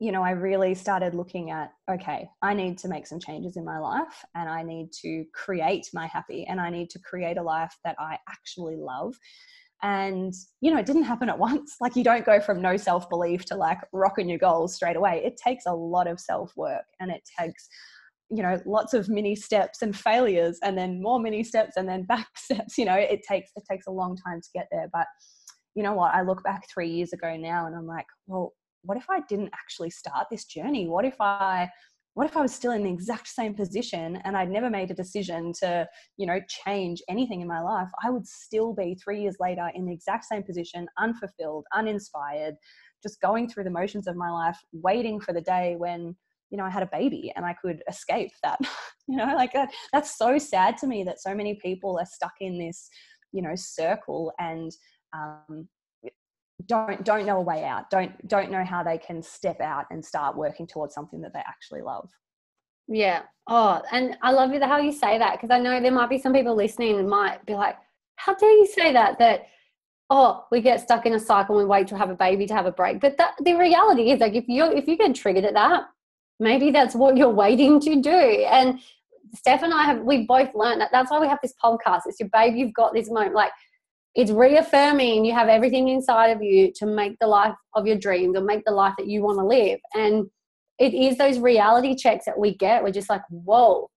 you 0.00 0.12
know 0.12 0.22
i 0.22 0.30
really 0.30 0.74
started 0.74 1.14
looking 1.14 1.50
at 1.50 1.72
okay 1.90 2.28
i 2.42 2.54
need 2.54 2.78
to 2.78 2.88
make 2.88 3.06
some 3.06 3.18
changes 3.18 3.56
in 3.56 3.64
my 3.64 3.78
life 3.78 4.24
and 4.34 4.48
i 4.48 4.62
need 4.62 4.92
to 4.92 5.24
create 5.34 5.88
my 5.92 6.06
happy 6.06 6.46
and 6.48 6.60
i 6.60 6.70
need 6.70 6.88
to 6.88 6.98
create 7.00 7.36
a 7.36 7.42
life 7.42 7.74
that 7.84 7.96
i 7.98 8.16
actually 8.28 8.76
love 8.76 9.14
and 9.82 10.34
you 10.60 10.70
know 10.70 10.78
it 10.78 10.86
didn't 10.86 11.04
happen 11.04 11.28
at 11.28 11.38
once. 11.38 11.76
Like 11.80 11.96
you 11.96 12.04
don't 12.04 12.24
go 12.24 12.40
from 12.40 12.60
no 12.60 12.76
self 12.76 13.08
belief 13.08 13.44
to 13.46 13.56
like 13.56 13.78
rocking 13.92 14.28
your 14.28 14.38
goals 14.38 14.74
straight 14.74 14.96
away. 14.96 15.22
It 15.24 15.38
takes 15.42 15.64
a 15.66 15.72
lot 15.72 16.06
of 16.06 16.20
self 16.20 16.52
work 16.56 16.84
and 17.00 17.10
it 17.10 17.22
takes 17.38 17.68
you 18.30 18.42
know 18.42 18.60
lots 18.66 18.94
of 18.94 19.08
mini 19.08 19.34
steps 19.34 19.80
and 19.80 19.96
failures 19.96 20.58
and 20.62 20.76
then 20.76 21.02
more 21.02 21.18
mini 21.18 21.42
steps 21.42 21.76
and 21.76 21.88
then 21.88 22.02
back 22.08 22.26
steps 22.36 22.76
you 22.76 22.84
know 22.84 22.94
it 22.94 23.22
takes 23.28 23.50
it 23.56 23.64
takes 23.70 23.86
a 23.86 23.92
long 23.92 24.16
time 24.16 24.40
to 24.40 24.48
get 24.54 24.66
there. 24.70 24.88
But 24.92 25.06
you 25.74 25.82
know 25.82 25.92
what? 25.94 26.14
I 26.14 26.22
look 26.22 26.42
back 26.42 26.64
3 26.72 26.88
years 26.88 27.12
ago 27.12 27.36
now 27.36 27.66
and 27.66 27.76
i'm 27.76 27.86
like 27.86 28.06
well 28.26 28.52
what 28.82 28.96
if 28.96 29.06
i 29.10 29.20
didn't 29.28 29.50
actually 29.52 29.90
start 29.90 30.26
this 30.30 30.44
journey? 30.44 30.88
What 30.88 31.04
if 31.04 31.20
i 31.20 31.68
what 32.18 32.26
if 32.26 32.36
I 32.36 32.40
was 32.40 32.52
still 32.52 32.72
in 32.72 32.82
the 32.82 32.90
exact 32.90 33.28
same 33.28 33.54
position 33.54 34.20
and 34.24 34.36
I'd 34.36 34.50
never 34.50 34.68
made 34.68 34.90
a 34.90 34.94
decision 34.94 35.52
to, 35.60 35.86
you 36.16 36.26
know, 36.26 36.40
change 36.48 37.00
anything 37.08 37.42
in 37.42 37.46
my 37.46 37.60
life? 37.60 37.86
I 38.04 38.10
would 38.10 38.26
still 38.26 38.74
be 38.74 38.96
three 38.96 39.22
years 39.22 39.36
later 39.38 39.70
in 39.76 39.86
the 39.86 39.92
exact 39.92 40.24
same 40.24 40.42
position, 40.42 40.88
unfulfilled, 40.98 41.66
uninspired, 41.72 42.56
just 43.04 43.20
going 43.20 43.48
through 43.48 43.62
the 43.62 43.70
motions 43.70 44.08
of 44.08 44.16
my 44.16 44.30
life, 44.32 44.58
waiting 44.72 45.20
for 45.20 45.32
the 45.32 45.40
day 45.40 45.76
when, 45.78 46.16
you 46.50 46.58
know, 46.58 46.64
I 46.64 46.70
had 46.70 46.82
a 46.82 46.90
baby 46.90 47.32
and 47.36 47.46
I 47.46 47.54
could 47.62 47.84
escape 47.88 48.32
that. 48.42 48.58
you 49.06 49.16
know, 49.16 49.36
like 49.36 49.52
that, 49.52 49.70
that's 49.92 50.18
so 50.18 50.38
sad 50.38 50.76
to 50.78 50.88
me 50.88 51.04
that 51.04 51.20
so 51.20 51.36
many 51.36 51.54
people 51.62 52.00
are 52.00 52.06
stuck 52.06 52.34
in 52.40 52.58
this, 52.58 52.90
you 53.30 53.42
know, 53.42 53.54
circle 53.54 54.32
and 54.40 54.72
um, 55.16 55.68
don't 56.68 57.04
don't 57.04 57.26
know 57.26 57.38
a 57.38 57.42
way 57.42 57.64
out. 57.64 57.90
Don't 57.90 58.28
don't 58.28 58.50
know 58.50 58.64
how 58.64 58.82
they 58.82 58.98
can 58.98 59.22
step 59.22 59.60
out 59.60 59.86
and 59.90 60.04
start 60.04 60.36
working 60.36 60.66
towards 60.66 60.94
something 60.94 61.20
that 61.22 61.32
they 61.32 61.40
actually 61.40 61.82
love. 61.82 62.08
Yeah. 62.86 63.22
Oh 63.46 63.80
and 63.92 64.16
i 64.22 64.30
love 64.30 64.52
it 64.52 64.62
how 64.62 64.78
you 64.78 64.92
say 64.92 65.18
that 65.18 65.32
because 65.32 65.50
i 65.50 65.58
know 65.58 65.80
there 65.80 65.90
might 65.90 66.10
be 66.10 66.18
some 66.18 66.34
people 66.34 66.54
listening 66.54 66.98
and 66.98 67.08
might 67.08 67.44
be 67.46 67.54
like 67.54 67.76
how 68.16 68.34
dare 68.34 68.50
you 68.50 68.66
say 68.66 68.92
that 68.92 69.18
that 69.18 69.46
oh 70.10 70.44
we 70.50 70.60
get 70.60 70.82
stuck 70.82 71.06
in 71.06 71.14
a 71.14 71.18
cycle 71.18 71.58
and 71.58 71.66
we 71.66 71.70
wait 71.70 71.86
to 71.86 71.96
have 71.96 72.10
a 72.10 72.14
baby 72.14 72.46
to 72.46 72.54
have 72.54 72.66
a 72.66 72.72
break. 72.72 73.00
But 73.00 73.16
that 73.16 73.34
the 73.42 73.54
reality 73.54 74.10
is 74.10 74.20
like 74.20 74.34
if 74.34 74.48
you 74.48 74.64
if 74.64 74.86
you 74.86 74.96
get 74.96 75.14
triggered 75.14 75.44
at 75.44 75.54
that 75.54 75.84
maybe 76.40 76.70
that's 76.70 76.94
what 76.94 77.16
you're 77.16 77.30
waiting 77.30 77.80
to 77.80 78.00
do. 78.00 78.10
And 78.10 78.80
steph 79.34 79.62
and 79.62 79.74
i 79.74 79.84
have 79.84 80.00
we 80.00 80.24
both 80.24 80.54
learned 80.54 80.80
that 80.80 80.90
that's 80.90 81.10
why 81.10 81.20
we 81.20 81.28
have 81.28 81.38
this 81.42 81.54
podcast. 81.62 82.02
It's 82.06 82.20
your 82.20 82.28
baby 82.30 82.58
you've 82.60 82.74
got 82.74 82.92
this 82.92 83.10
moment 83.10 83.34
like 83.34 83.52
it's 84.18 84.32
reaffirming 84.32 85.24
you 85.24 85.32
have 85.32 85.48
everything 85.48 85.88
inside 85.88 86.28
of 86.28 86.42
you 86.42 86.72
to 86.74 86.86
make 86.86 87.16
the 87.20 87.26
life 87.26 87.54
of 87.74 87.86
your 87.86 87.96
dreams 87.96 88.36
or 88.36 88.42
make 88.42 88.64
the 88.64 88.72
life 88.72 88.94
that 88.98 89.06
you 89.06 89.22
want 89.22 89.38
to 89.38 89.46
live 89.46 89.78
and 89.94 90.26
it 90.80 90.92
is 90.92 91.16
those 91.16 91.38
reality 91.38 91.94
checks 91.94 92.24
that 92.26 92.38
we 92.38 92.54
get 92.56 92.82
we're 92.82 92.90
just 92.90 93.08
like 93.08 93.22
whoa 93.30 93.88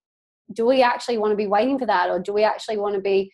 do 0.53 0.65
we 0.65 0.83
actually 0.83 1.17
want 1.17 1.31
to 1.31 1.35
be 1.35 1.47
waiting 1.47 1.79
for 1.79 1.87
that 1.87 2.09
or 2.09 2.19
do 2.19 2.31
we 2.33 2.43
actually 2.43 2.77
want 2.77 2.93
to 2.93 3.01
be 3.01 3.31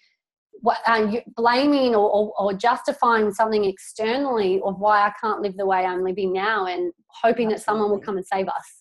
what, 0.61 0.79
uh, 0.87 1.11
blaming 1.35 1.93
or, 1.93 2.09
or, 2.09 2.33
or, 2.39 2.53
justifying 2.53 3.31
something 3.31 3.63
externally 3.65 4.59
of 4.65 4.79
why 4.79 5.05
I 5.05 5.13
can't 5.21 5.39
live 5.39 5.55
the 5.55 5.67
way 5.67 5.85
I'm 5.85 6.03
living 6.03 6.33
now 6.33 6.65
and 6.65 6.91
hoping 7.09 7.51
Absolutely. 7.51 7.53
that 7.53 7.61
someone 7.61 7.91
will 7.91 7.99
come 7.99 8.17
and 8.17 8.25
save 8.25 8.47
us. 8.47 8.76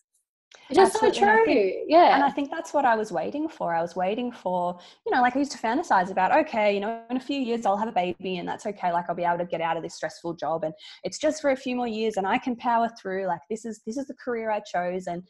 Which 0.68 0.78
is 0.78 0.92
so 0.92 1.11
true. 1.11 1.44
Think, 1.44 1.85
yeah. 1.87 2.14
And 2.14 2.25
I 2.25 2.30
think 2.30 2.50
that's 2.50 2.75
what 2.75 2.85
I 2.85 2.96
was 2.96 3.12
waiting 3.12 3.49
for. 3.49 3.75
I 3.75 3.80
was 3.80 3.94
waiting 3.94 4.32
for, 4.32 4.78
you 5.04 5.14
know, 5.14 5.23
like 5.23 5.37
I 5.37 5.38
used 5.38 5.52
to 5.52 5.58
fantasize 5.58 6.11
about, 6.11 6.37
okay, 6.46 6.75
you 6.75 6.80
know, 6.80 7.02
in 7.08 7.16
a 7.16 7.20
few 7.20 7.40
years 7.40 7.64
I'll 7.64 7.76
have 7.76 7.88
a 7.88 7.92
baby 7.92 8.38
and 8.38 8.49
that's 8.49 8.66
okay. 8.66 8.92
Like 8.92 9.04
I'll 9.08 9.14
be 9.14 9.25
able 9.25 9.38
to 9.38 9.44
get 9.44 9.61
out 9.61 9.76
of 9.76 9.82
this 9.82 9.94
stressful 9.94 10.35
job 10.35 10.64
and 10.64 10.75
it's 11.04 11.18
just 11.18 11.40
for 11.40 11.50
a 11.50 11.56
few 11.56 11.76
more 11.76 11.87
years 11.87 12.16
and 12.16 12.26
I 12.26 12.38
can 12.38 12.56
power 12.56 12.90
through. 13.00 13.26
Like 13.26 13.42
this 13.49 13.64
is 13.64 13.80
this 13.87 13.96
is 13.96 14.06
the 14.06 14.14
career 14.14 14.50
I 14.50 14.61
chose. 14.61 15.06
And 15.06 15.23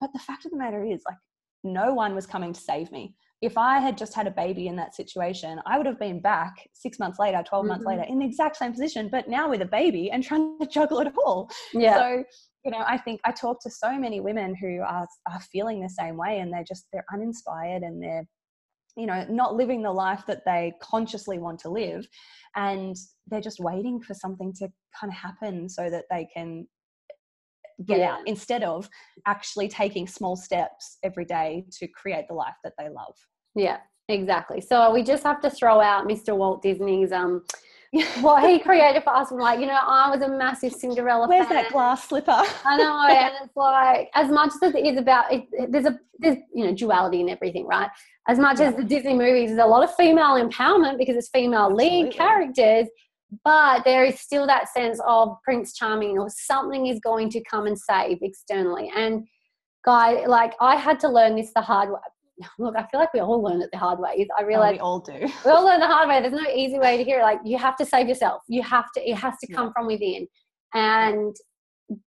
but 0.00 0.12
the 0.12 0.18
fact 0.18 0.44
of 0.44 0.50
the 0.50 0.58
matter 0.58 0.84
is 0.84 1.02
like 1.08 1.18
no 1.62 1.94
one 1.94 2.14
was 2.14 2.26
coming 2.26 2.52
to 2.52 2.60
save 2.60 2.92
me 2.92 3.14
if 3.44 3.58
I 3.58 3.78
had 3.78 3.98
just 3.98 4.14
had 4.14 4.26
a 4.26 4.30
baby 4.30 4.68
in 4.68 4.76
that 4.76 4.94
situation, 4.94 5.60
I 5.66 5.76
would 5.76 5.86
have 5.86 5.98
been 5.98 6.18
back 6.18 6.54
six 6.72 6.98
months 6.98 7.18
later, 7.18 7.42
12 7.46 7.62
mm-hmm. 7.62 7.68
months 7.68 7.84
later 7.84 8.04
in 8.08 8.18
the 8.18 8.24
exact 8.24 8.56
same 8.56 8.72
position, 8.72 9.08
but 9.10 9.28
now 9.28 9.50
with 9.50 9.60
a 9.60 9.66
baby 9.66 10.10
and 10.10 10.24
trying 10.28 10.58
to 10.60 10.66
juggle 10.66 11.00
it 11.00 11.12
all. 11.18 11.50
Yeah. 11.74 11.96
So, 11.96 12.24
you 12.64 12.70
know, 12.70 12.82
I 12.86 12.96
think 12.96 13.20
I 13.24 13.32
talk 13.32 13.62
to 13.62 13.70
so 13.70 13.98
many 13.98 14.20
women 14.20 14.54
who 14.54 14.80
are, 14.80 15.06
are 15.30 15.40
feeling 15.52 15.82
the 15.82 15.90
same 15.90 16.16
way 16.16 16.38
and 16.38 16.50
they're 16.50 16.64
just, 16.64 16.86
they're 16.92 17.04
uninspired 17.12 17.82
and 17.82 18.02
they're, 18.02 18.26
you 18.96 19.06
know, 19.06 19.26
not 19.28 19.54
living 19.54 19.82
the 19.82 19.92
life 19.92 20.22
that 20.26 20.44
they 20.46 20.72
consciously 20.80 21.38
want 21.38 21.58
to 21.60 21.68
live. 21.68 22.06
And 22.56 22.96
they're 23.26 23.42
just 23.42 23.60
waiting 23.60 24.00
for 24.00 24.14
something 24.14 24.54
to 24.54 24.68
kind 24.98 25.12
of 25.12 25.18
happen 25.18 25.68
so 25.68 25.90
that 25.90 26.04
they 26.10 26.26
can 26.32 26.66
get 27.84 27.98
yeah. 27.98 28.12
out 28.12 28.20
instead 28.26 28.62
of 28.62 28.88
actually 29.26 29.68
taking 29.68 30.06
small 30.06 30.36
steps 30.36 30.98
every 31.02 31.24
day 31.24 31.64
to 31.72 31.88
create 31.88 32.26
the 32.28 32.34
life 32.34 32.54
that 32.62 32.72
they 32.78 32.88
love. 32.88 33.16
Yeah, 33.54 33.78
exactly. 34.08 34.60
So 34.60 34.92
we 34.92 35.02
just 35.02 35.22
have 35.24 35.40
to 35.42 35.50
throw 35.50 35.80
out 35.80 36.06
Mr. 36.06 36.36
Walt 36.36 36.62
Disney's 36.62 37.12
um 37.12 37.44
what 38.20 38.48
he 38.48 38.58
created 38.58 39.04
for 39.04 39.10
us. 39.14 39.30
I'm 39.30 39.38
like, 39.38 39.60
you 39.60 39.66
know, 39.66 39.78
I 39.80 40.10
was 40.10 40.20
a 40.20 40.28
massive 40.28 40.72
Cinderella. 40.72 41.28
Where's 41.28 41.46
fan. 41.46 41.62
that 41.62 41.72
glass 41.72 42.08
slipper? 42.08 42.42
I 42.64 42.76
know, 42.76 43.06
and 43.08 43.34
it's 43.44 43.56
like 43.56 44.10
as 44.14 44.30
much 44.30 44.52
as 44.62 44.74
it 44.74 44.84
is 44.84 44.98
about 44.98 45.32
it, 45.32 45.44
there's 45.70 45.86
a 45.86 45.98
there's 46.18 46.38
you 46.52 46.64
know 46.64 46.74
duality 46.74 47.20
in 47.20 47.28
everything, 47.28 47.66
right? 47.66 47.88
As 48.26 48.38
much 48.38 48.58
yeah. 48.58 48.68
as 48.68 48.76
the 48.76 48.84
Disney 48.84 49.14
movies 49.14 49.52
is 49.52 49.58
a 49.58 49.66
lot 49.66 49.84
of 49.84 49.94
female 49.94 50.42
empowerment 50.42 50.98
because 50.98 51.16
it's 51.16 51.28
female 51.28 51.66
Absolutely. 51.66 52.04
lead 52.04 52.12
characters, 52.14 52.88
but 53.44 53.84
there 53.84 54.04
is 54.04 54.18
still 54.18 54.46
that 54.46 54.68
sense 54.72 55.00
of 55.06 55.36
Prince 55.44 55.74
Charming 55.74 56.18
or 56.18 56.28
something 56.30 56.86
is 56.86 56.98
going 57.00 57.30
to 57.30 57.42
come 57.44 57.66
and 57.66 57.78
save 57.78 58.18
externally. 58.22 58.90
And 58.96 59.24
guy, 59.84 60.26
like 60.26 60.54
I 60.60 60.76
had 60.76 60.98
to 61.00 61.08
learn 61.08 61.36
this 61.36 61.52
the 61.54 61.60
hard 61.60 61.90
way 61.90 62.00
look, 62.58 62.74
I 62.76 62.86
feel 62.90 63.00
like 63.00 63.12
we 63.14 63.20
all 63.20 63.42
learn 63.42 63.62
it 63.62 63.70
the 63.72 63.78
hard 63.78 63.98
way. 63.98 64.26
I 64.38 64.42
realize 64.42 64.72
we 64.72 64.78
all 64.80 65.00
do. 65.00 65.12
we 65.44 65.50
all 65.50 65.64
learn 65.64 65.80
the 65.80 65.86
hard 65.86 66.08
way. 66.08 66.20
There's 66.20 66.32
no 66.32 66.50
easy 66.50 66.78
way 66.78 66.96
to 66.96 67.04
hear 67.04 67.20
it. 67.20 67.22
Like 67.22 67.40
you 67.44 67.58
have 67.58 67.76
to 67.76 67.86
save 67.86 68.08
yourself. 68.08 68.42
You 68.48 68.62
have 68.62 68.86
to. 68.96 69.08
It 69.08 69.16
has 69.16 69.34
to 69.42 69.52
come 69.52 69.66
yeah. 69.66 69.72
from 69.74 69.86
within, 69.86 70.26
and 70.74 71.34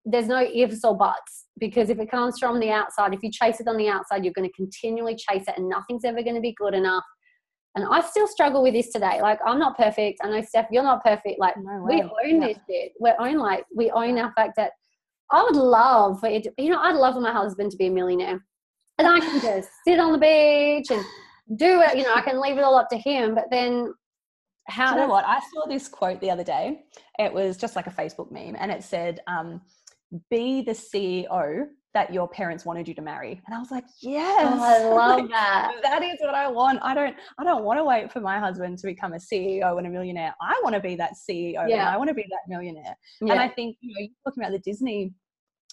there's 0.06 0.28
no 0.28 0.42
ifs 0.42 0.84
or 0.84 0.98
buts 0.98 1.46
because 1.60 1.90
if 1.90 2.00
it 2.00 2.10
comes 2.10 2.40
from 2.40 2.60
the 2.60 2.72
outside, 2.72 3.14
if 3.14 3.22
you 3.22 3.32
chase 3.32 3.60
it 3.60 3.68
on 3.68 3.78
the 3.78 3.88
outside, 3.88 4.24
you're 4.24 4.34
going 4.34 4.48
to 4.48 4.54
continually 4.54 5.16
chase 5.16 5.44
it, 5.48 5.58
and 5.58 5.70
nothing's 5.70 6.04
ever 6.04 6.22
going 6.24 6.36
to 6.36 6.42
be 6.42 6.56
good 6.58 6.74
enough. 6.74 7.04
And 7.76 7.86
I 7.90 8.02
still 8.02 8.28
struggle 8.28 8.64
with 8.64 8.74
this 8.74 8.90
today. 8.90 9.22
Like 9.22 9.40
I'm 9.46 9.60
not 9.60 9.78
perfect. 9.78 10.20
I 10.24 10.30
know 10.30 10.42
Steph, 10.42 10.68
you're 10.72 10.84
not 10.84 11.04
perfect. 11.04 11.40
Like 11.40 11.56
no 11.58 11.84
we 11.88 12.02
own 12.02 12.42
yeah. 12.42 12.48
this 12.48 12.58
bit. 12.68 12.92
We 13.00 13.12
own 13.20 13.38
like 13.38 13.66
we 13.76 13.92
own 13.92 14.18
our 14.18 14.34
fact 14.34 14.54
that 14.58 14.72
I 15.32 15.44
would 15.44 15.56
love 15.56 16.20
for 16.20 16.28
it. 16.28 16.48
You 16.58 16.72
know, 16.72 16.80
I'd 16.80 16.96
love 16.96 17.14
for 17.14 17.22
my 17.22 17.32
husband 17.32 17.72
to 17.72 17.78
be 17.78 17.88
a 17.88 17.92
millionaire 17.92 18.44
and 18.98 19.08
I 19.08 19.20
can 19.20 19.40
just 19.42 19.70
sit 19.86 20.00
on 20.00 20.12
the 20.12 20.18
beach 20.18 20.92
and 20.92 21.04
do 21.58 21.82
it. 21.82 21.98
You 21.98 22.04
know, 22.04 22.14
I 22.14 22.22
can 22.22 22.42
leave 22.42 22.58
it 22.58 22.64
all 22.64 22.76
up 22.76 22.90
to 22.90 22.98
him. 22.98 23.36
But 23.36 23.46
then, 23.52 23.94
how? 24.68 24.94
Do 24.94 25.02
you 25.02 25.08
know 25.08 25.14
what? 25.14 25.26
I 25.26 25.40
saw 25.54 25.68
this 25.68 25.88
quote 25.88 26.20
the 26.20 26.32
other 26.32 26.44
day. 26.44 26.82
It 27.20 27.34
was 27.34 27.58
just 27.58 27.76
like 27.76 27.88
a 27.88 27.92
Facebook 27.92 28.32
meme, 28.32 28.56
and 28.60 28.72
it 28.72 28.84
said, 28.84 29.20
um, 29.28 29.62
"Be 30.30 30.62
the 30.62 30.72
CEO 30.72 31.68
that 31.94 32.14
your 32.14 32.28
parents 32.28 32.66
wanted 32.66 32.88
you 32.88 32.94
to 32.96 33.02
marry." 33.02 33.40
And 33.46 33.56
I 33.56 33.60
was 33.60 33.72
like, 33.72 33.86
"Yes, 34.02 34.48
oh, 34.50 34.64
I 34.64 34.88
love 34.96 35.20
like, 35.22 35.30
that. 35.30 35.74
That 35.84 36.04
is 36.04 36.18
what 36.20 36.34
I 36.34 36.48
want. 36.48 36.80
I 36.82 36.96
don't. 36.96 37.16
I 37.38 37.44
don't 37.44 37.64
want 37.64 37.80
to 37.80 37.84
wait 37.84 38.12
for 38.12 38.20
my 38.20 38.40
husband 38.40 38.80
to 38.80 38.88
become 38.88 39.14
a 39.14 39.18
CEO 39.18 39.78
and 39.78 39.86
a 39.86 39.90
millionaire. 39.90 40.36
I 40.42 40.60
want 40.64 40.74
to 40.74 40.82
be 40.82 40.96
that 40.96 41.14
CEO. 41.14 41.68
Yeah. 41.68 41.82
and 41.82 41.90
I 41.90 41.98
want 41.98 42.08
to 42.10 42.16
be 42.16 42.26
that 42.30 42.42
millionaire." 42.48 42.96
Yeah. 43.22 43.34
And 43.34 43.40
I 43.40 43.48
think 43.48 43.78
you 43.82 43.94
know, 43.94 44.00
you're 44.00 44.10
talking 44.26 44.44
about 44.44 44.54
the 44.54 44.60
Disney 44.60 45.14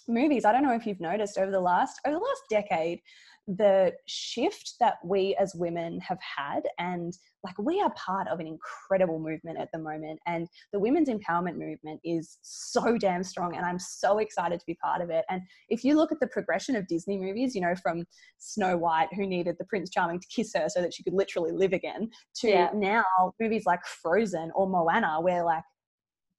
movies 0.07 0.45
i 0.45 0.51
don't 0.51 0.63
know 0.63 0.73
if 0.73 0.85
you've 0.85 0.99
noticed 0.99 1.37
over 1.37 1.51
the 1.51 1.59
last 1.59 1.99
over 2.05 2.15
the 2.15 2.23
last 2.23 2.43
decade 2.49 2.99
the 3.47 3.93
shift 4.07 4.73
that 4.79 4.95
we 5.03 5.35
as 5.39 5.53
women 5.53 5.99
have 5.99 6.17
had 6.19 6.61
and 6.79 7.15
like 7.43 7.55
we 7.59 7.79
are 7.79 7.93
part 7.93 8.27
of 8.27 8.39
an 8.39 8.47
incredible 8.47 9.19
movement 9.19 9.59
at 9.59 9.69
the 9.71 9.77
moment 9.77 10.19
and 10.25 10.47
the 10.73 10.79
women's 10.79 11.09
empowerment 11.09 11.55
movement 11.55 11.99
is 12.03 12.39
so 12.41 12.97
damn 12.97 13.23
strong 13.23 13.55
and 13.55 13.63
i'm 13.63 13.77
so 13.77 14.17
excited 14.17 14.59
to 14.59 14.65
be 14.65 14.75
part 14.83 14.99
of 14.99 15.11
it 15.11 15.25
and 15.29 15.43
if 15.69 15.83
you 15.83 15.95
look 15.95 16.11
at 16.11 16.19
the 16.19 16.27
progression 16.27 16.75
of 16.75 16.87
disney 16.87 17.19
movies 17.19 17.53
you 17.53 17.61
know 17.61 17.75
from 17.83 18.03
snow 18.39 18.75
white 18.75 19.09
who 19.15 19.27
needed 19.27 19.55
the 19.59 19.65
prince 19.65 19.91
charming 19.91 20.19
to 20.19 20.27
kiss 20.35 20.51
her 20.55 20.67
so 20.67 20.81
that 20.81 20.93
she 20.93 21.03
could 21.03 21.13
literally 21.13 21.51
live 21.51 21.73
again 21.73 22.09
to 22.33 22.49
yeah. 22.49 22.69
now 22.73 23.03
movies 23.39 23.63
like 23.67 23.85
frozen 24.01 24.51
or 24.55 24.67
moana 24.67 25.21
where 25.21 25.43
like 25.43 25.63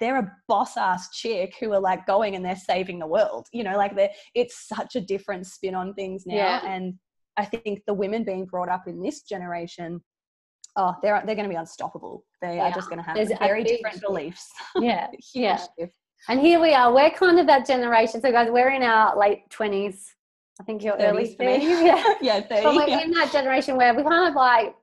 they're 0.01 0.19
a 0.19 0.33
boss 0.49 0.77
ass 0.77 1.11
chick 1.11 1.55
who 1.61 1.73
are 1.73 1.81
like 1.81 2.07
going 2.07 2.37
and 2.37 2.45
they're 2.45 2.57
saving 2.57 2.99
the 2.99 3.07
world. 3.07 3.47
You 3.53 3.65
know, 3.65 3.77
like 3.77 3.97
they 3.97 4.13
it's 4.35 4.69
such 4.69 4.97
a 4.97 5.01
different 5.01 5.47
spin 5.47 5.75
on 5.75 5.95
things 5.95 6.25
now. 6.27 6.35
Yeah. 6.35 6.67
And 6.67 6.95
I 7.37 7.45
think 7.45 7.83
the 7.87 7.95
women 7.95 8.25
being 8.25 8.47
brought 8.47 8.69
up 8.69 8.87
in 8.87 9.03
this 9.03 9.23
generation, 9.23 10.01
oh, 10.77 10.95
they're 11.03 11.23
they're 11.27 11.35
going 11.35 11.49
to 11.49 11.55
be 11.55 11.59
unstoppable. 11.59 12.25
They 12.43 12.57
yeah. 12.57 12.69
are 12.69 12.73
just 12.73 12.89
going 12.89 13.03
to 13.03 13.05
have 13.05 13.17
very 13.39 13.65
different 13.65 13.97
shift. 13.97 14.07
beliefs. 14.07 14.51
Yeah, 14.81 15.09
yeah. 15.35 15.59
Shift. 15.79 15.95
And 16.29 16.41
here 16.41 16.61
we 16.61 16.75
are. 16.75 16.93
We're 16.93 17.11
kind 17.11 17.39
of 17.39 17.47
that 17.47 17.67
generation. 17.67 18.21
So, 18.21 18.33
guys, 18.33 18.49
we're 18.51 18.71
in 18.71 18.83
our 18.83 19.17
late 19.19 19.49
twenties. 19.51 20.17
I 20.61 20.65
think 20.65 20.83
you're 20.83 20.97
early 20.97 21.37
30s. 21.39 21.61
Yeah, 21.85 22.15
yeah, 22.23 22.41
30, 22.41 22.63
but 22.63 22.75
we're 22.75 22.89
yeah. 22.89 23.03
in 23.03 23.11
that 23.13 23.31
generation 23.31 23.77
where 23.77 23.95
we 23.95 24.03
kind 24.03 24.29
of 24.29 24.35
like 24.35 24.75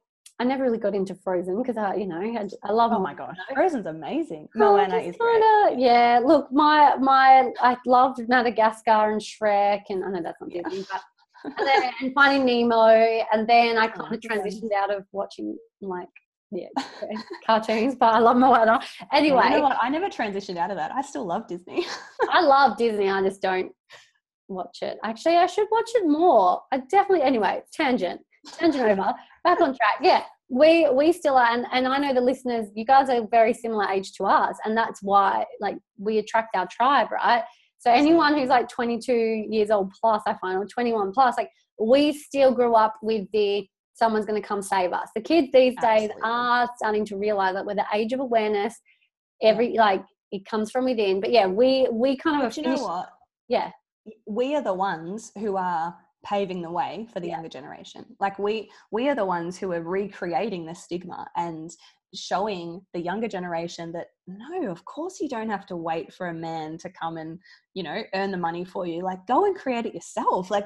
I 0.43 0.45
never 0.45 0.63
really 0.65 0.77
got 0.77 0.93
into 0.93 1.15
Frozen 1.15 1.57
because 1.57 1.77
I, 1.77 1.95
you 1.95 2.05
know, 2.05 2.19
I, 2.19 2.49
I 2.63 2.73
love. 2.73 2.91
Oh 2.93 2.99
my 2.99 3.13
gosh, 3.13 3.37
Frozen's 3.53 3.85
amazing. 3.85 4.49
Moana 4.53 4.97
is 4.97 5.15
kinda, 5.15 5.67
great. 5.69 5.79
Yeah, 5.79 6.19
look, 6.21 6.51
my 6.51 6.97
my 6.97 7.49
I 7.61 7.77
loved 7.85 8.19
Madagascar 8.27 9.09
and 9.09 9.21
Shrek, 9.21 9.83
and 9.87 10.03
I 10.03 10.09
know 10.09 10.21
that's 10.21 10.41
not 10.41 10.51
yeah. 10.51 10.63
Disney, 10.63 10.85
but 10.91 11.01
and, 11.45 11.65
then, 11.65 11.91
and 12.01 12.13
Finding 12.13 12.45
Nemo, 12.45 12.87
and 12.87 13.47
then 13.47 13.77
I 13.77 13.85
oh, 13.85 13.91
kind 13.91 14.15
of 14.15 14.19
transitioned 14.19 14.73
out 14.73 14.93
of 14.93 15.05
watching 15.13 15.57
like 15.79 16.09
yeah 16.51 16.67
cartoons, 17.45 17.95
but 17.95 18.13
I 18.13 18.19
love 18.19 18.35
Moana. 18.35 18.81
Anyway, 19.13 19.45
you 19.45 19.49
know 19.51 19.61
what? 19.61 19.77
I 19.81 19.87
never 19.87 20.09
transitioned 20.09 20.57
out 20.57 20.71
of 20.71 20.75
that. 20.75 20.91
I 20.91 21.03
still 21.03 21.25
love 21.25 21.47
Disney. 21.47 21.85
I 22.29 22.41
love 22.41 22.77
Disney. 22.77 23.09
I 23.09 23.21
just 23.21 23.41
don't 23.41 23.71
watch 24.49 24.79
it. 24.81 24.97
Actually, 25.05 25.37
I 25.37 25.45
should 25.45 25.69
watch 25.71 25.89
it 25.95 26.05
more. 26.05 26.63
I 26.73 26.79
definitely. 26.79 27.21
Anyway, 27.21 27.61
tangent 27.71 28.19
tangent 28.51 28.83
over 28.83 29.13
back 29.43 29.61
on 29.61 29.75
track 29.75 29.95
yeah 30.01 30.23
we 30.53 30.87
we 30.91 31.11
still 31.11 31.35
are 31.35 31.47
and, 31.47 31.65
and 31.71 31.87
i 31.87 31.97
know 31.97 32.13
the 32.13 32.21
listeners 32.21 32.67
you 32.75 32.85
guys 32.85 33.09
are 33.09 33.25
very 33.31 33.53
similar 33.53 33.87
age 33.89 34.13
to 34.13 34.23
us 34.23 34.55
and 34.65 34.77
that's 34.77 35.01
why 35.01 35.43
like 35.59 35.77
we 35.97 36.19
attract 36.19 36.55
our 36.55 36.67
tribe 36.71 37.07
right? 37.11 37.43
So 37.79 37.91
anyone 37.91 38.37
who's 38.37 38.47
like 38.47 38.69
22 38.69 39.47
years 39.49 39.71
old 39.71 39.91
plus 39.99 40.21
i 40.27 40.35
find 40.35 40.57
or 40.57 40.65
21 40.65 41.11
plus 41.11 41.35
like 41.37 41.49
we 41.79 42.13
still 42.13 42.53
grew 42.53 42.75
up 42.75 42.93
with 43.01 43.25
the 43.33 43.67
someone's 43.93 44.25
going 44.25 44.41
to 44.41 44.47
come 44.47 44.61
save 44.61 44.91
us. 44.91 45.09
The 45.15 45.21
kids 45.21 45.49
these 45.53 45.75
days 45.75 46.09
Absolutely. 46.09 46.21
are 46.23 46.69
starting 46.77 47.05
to 47.05 47.17
realize 47.17 47.53
that 47.53 47.65
with 47.65 47.77
the 47.77 47.85
age 47.93 48.13
of 48.13 48.19
awareness 48.19 48.75
every 49.41 49.73
like 49.73 50.03
it 50.31 50.45
comes 50.45 50.71
from 50.71 50.85
within. 50.85 51.21
But 51.21 51.31
yeah 51.31 51.45
we 51.45 51.87
we 51.91 52.17
kind 52.17 52.45
of 52.45 52.55
you 52.57 52.63
know 52.63 52.75
what? 52.75 53.09
Yeah. 53.47 53.71
We 54.27 54.55
are 54.55 54.61
the 54.61 54.73
ones 54.73 55.31
who 55.37 55.55
are 55.55 55.95
paving 56.23 56.61
the 56.61 56.71
way 56.71 57.07
for 57.13 57.19
the 57.19 57.27
yeah. 57.27 57.33
younger 57.33 57.49
generation. 57.49 58.05
Like 58.19 58.39
we 58.39 58.71
we 58.91 59.09
are 59.09 59.15
the 59.15 59.25
ones 59.25 59.57
who 59.57 59.71
are 59.73 59.81
recreating 59.81 60.65
the 60.65 60.73
stigma 60.73 61.27
and 61.35 61.71
showing 62.15 62.81
the 62.93 62.99
younger 62.99 63.27
generation 63.27 63.91
that 63.91 64.07
no 64.27 64.69
of 64.69 64.85
course 64.85 65.19
you 65.19 65.27
don't 65.27 65.49
have 65.49 65.65
to 65.65 65.75
wait 65.75 66.13
for 66.13 66.27
a 66.27 66.33
man 66.33 66.77
to 66.77 66.89
come 66.89 67.17
and 67.17 67.39
you 67.73 67.81
know 67.81 68.03
earn 68.13 68.31
the 68.31 68.37
money 68.37 68.63
for 68.63 68.85
you. 68.85 69.01
Like 69.03 69.25
go 69.27 69.45
and 69.45 69.55
create 69.55 69.85
it 69.85 69.93
yourself. 69.93 70.51
Like 70.51 70.65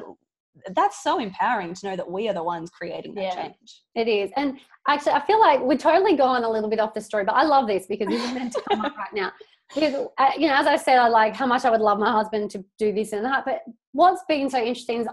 that's 0.74 1.04
so 1.04 1.20
empowering 1.20 1.74
to 1.76 1.88
know 1.88 1.96
that 1.96 2.10
we 2.10 2.28
are 2.28 2.34
the 2.34 2.44
ones 2.44 2.72
creating 2.72 3.14
that 3.16 3.24
yeah, 3.24 3.44
change. 3.44 3.84
It 3.94 4.08
is. 4.08 4.32
And 4.36 4.60
actually 4.88 5.12
i 5.12 5.26
feel 5.26 5.40
like 5.40 5.60
we're 5.62 5.78
totally 5.78 6.16
going 6.16 6.44
a 6.44 6.50
little 6.50 6.70
bit 6.70 6.80
off 6.80 6.94
the 6.94 7.02
story 7.02 7.24
but 7.24 7.36
i 7.36 7.44
love 7.44 7.68
this 7.68 7.86
because 7.88 8.08
this 8.08 8.24
is 8.24 8.34
meant 8.34 8.54
to 8.54 8.62
come 8.70 8.82
up 8.82 8.98
right 8.98 9.14
now. 9.14 9.32
Because 9.74 10.08
uh, 10.18 10.32
you 10.38 10.48
know 10.48 10.56
as 10.56 10.66
i 10.66 10.78
said 10.78 10.98
i 10.98 11.08
like 11.08 11.36
how 11.36 11.46
much 11.46 11.66
i 11.66 11.70
would 11.70 11.82
love 11.82 12.00
my 12.00 12.12
husband 12.12 12.50
to 12.52 12.64
do 12.80 12.94
this 12.94 13.12
and 13.12 13.24
that 13.26 13.44
but 13.46 13.62
what's 13.92 14.24
been 14.28 14.50
so 14.50 14.58
interesting 14.58 15.02
is 15.02 15.08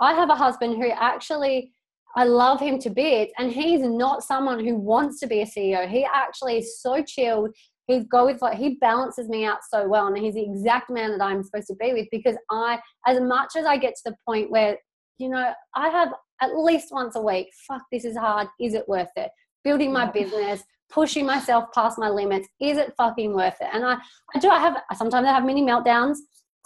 I 0.00 0.12
have 0.14 0.30
a 0.30 0.34
husband 0.34 0.76
who 0.76 0.90
actually 0.90 1.72
I 2.16 2.24
love 2.24 2.60
him 2.60 2.78
to 2.78 2.90
bits, 2.90 3.32
and 3.38 3.52
he's 3.52 3.82
not 3.82 4.22
someone 4.24 4.64
who 4.64 4.74
wants 4.74 5.20
to 5.20 5.26
be 5.26 5.42
a 5.42 5.46
CEO. 5.46 5.86
He 5.86 6.06
actually 6.06 6.58
is 6.58 6.80
so 6.80 7.02
chilled. 7.02 7.50
He 7.86 8.00
go 8.00 8.24
with 8.24 8.40
like 8.40 8.56
he 8.56 8.76
balances 8.80 9.28
me 9.28 9.44
out 9.44 9.58
so 9.70 9.86
well, 9.86 10.06
and 10.06 10.16
he's 10.16 10.34
the 10.34 10.42
exact 10.42 10.90
man 10.90 11.18
that 11.18 11.24
I'm 11.24 11.42
supposed 11.42 11.66
to 11.68 11.76
be 11.76 11.92
with 11.92 12.08
because 12.10 12.36
I, 12.50 12.80
as 13.06 13.20
much 13.20 13.50
as 13.56 13.66
I 13.66 13.76
get 13.76 13.94
to 13.96 14.02
the 14.06 14.16
point 14.26 14.50
where 14.50 14.78
you 15.18 15.28
know 15.28 15.52
I 15.74 15.88
have 15.90 16.12
at 16.40 16.56
least 16.56 16.88
once 16.90 17.16
a 17.16 17.20
week. 17.20 17.48
Fuck, 17.68 17.82
this 17.92 18.04
is 18.04 18.16
hard. 18.16 18.48
Is 18.58 18.74
it 18.74 18.88
worth 18.88 19.12
it? 19.16 19.30
Building 19.62 19.92
my 19.92 20.10
business, 20.10 20.62
pushing 20.90 21.26
myself 21.26 21.66
past 21.74 21.98
my 21.98 22.08
limits. 22.08 22.48
Is 22.60 22.78
it 22.78 22.94
fucking 22.96 23.34
worth 23.34 23.56
it? 23.60 23.68
And 23.72 23.84
I, 23.84 23.98
I 24.34 24.38
do. 24.38 24.48
I 24.48 24.58
have 24.58 24.78
sometimes 24.96 25.26
I 25.26 25.32
have 25.32 25.44
mini 25.44 25.62
meltdowns. 25.62 26.16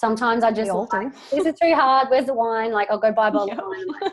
Sometimes 0.00 0.42
I 0.42 0.50
just 0.50 0.72
like, 0.72 1.12
this 1.30 1.44
is 1.44 1.54
too 1.60 1.74
hard. 1.74 2.08
Where's 2.08 2.26
the 2.26 2.34
wine? 2.34 2.72
Like 2.72 2.90
I'll 2.90 2.98
go 2.98 3.12
buy 3.12 3.28
a 3.28 3.30
bottle 3.30 3.48
yep. 3.48 3.58
of 3.58 3.64
wine. 3.66 3.86
Like, 3.86 4.12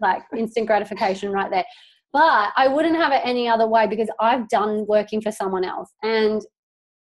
like 0.00 0.22
instant 0.36 0.66
gratification 0.66 1.30
right 1.30 1.50
there. 1.50 1.64
But 2.12 2.52
I 2.56 2.66
wouldn't 2.66 2.96
have 2.96 3.12
it 3.12 3.20
any 3.22 3.48
other 3.48 3.68
way 3.68 3.86
because 3.86 4.08
I've 4.18 4.48
done 4.48 4.86
working 4.88 5.20
for 5.20 5.30
someone 5.30 5.64
else, 5.64 5.90
and 6.02 6.42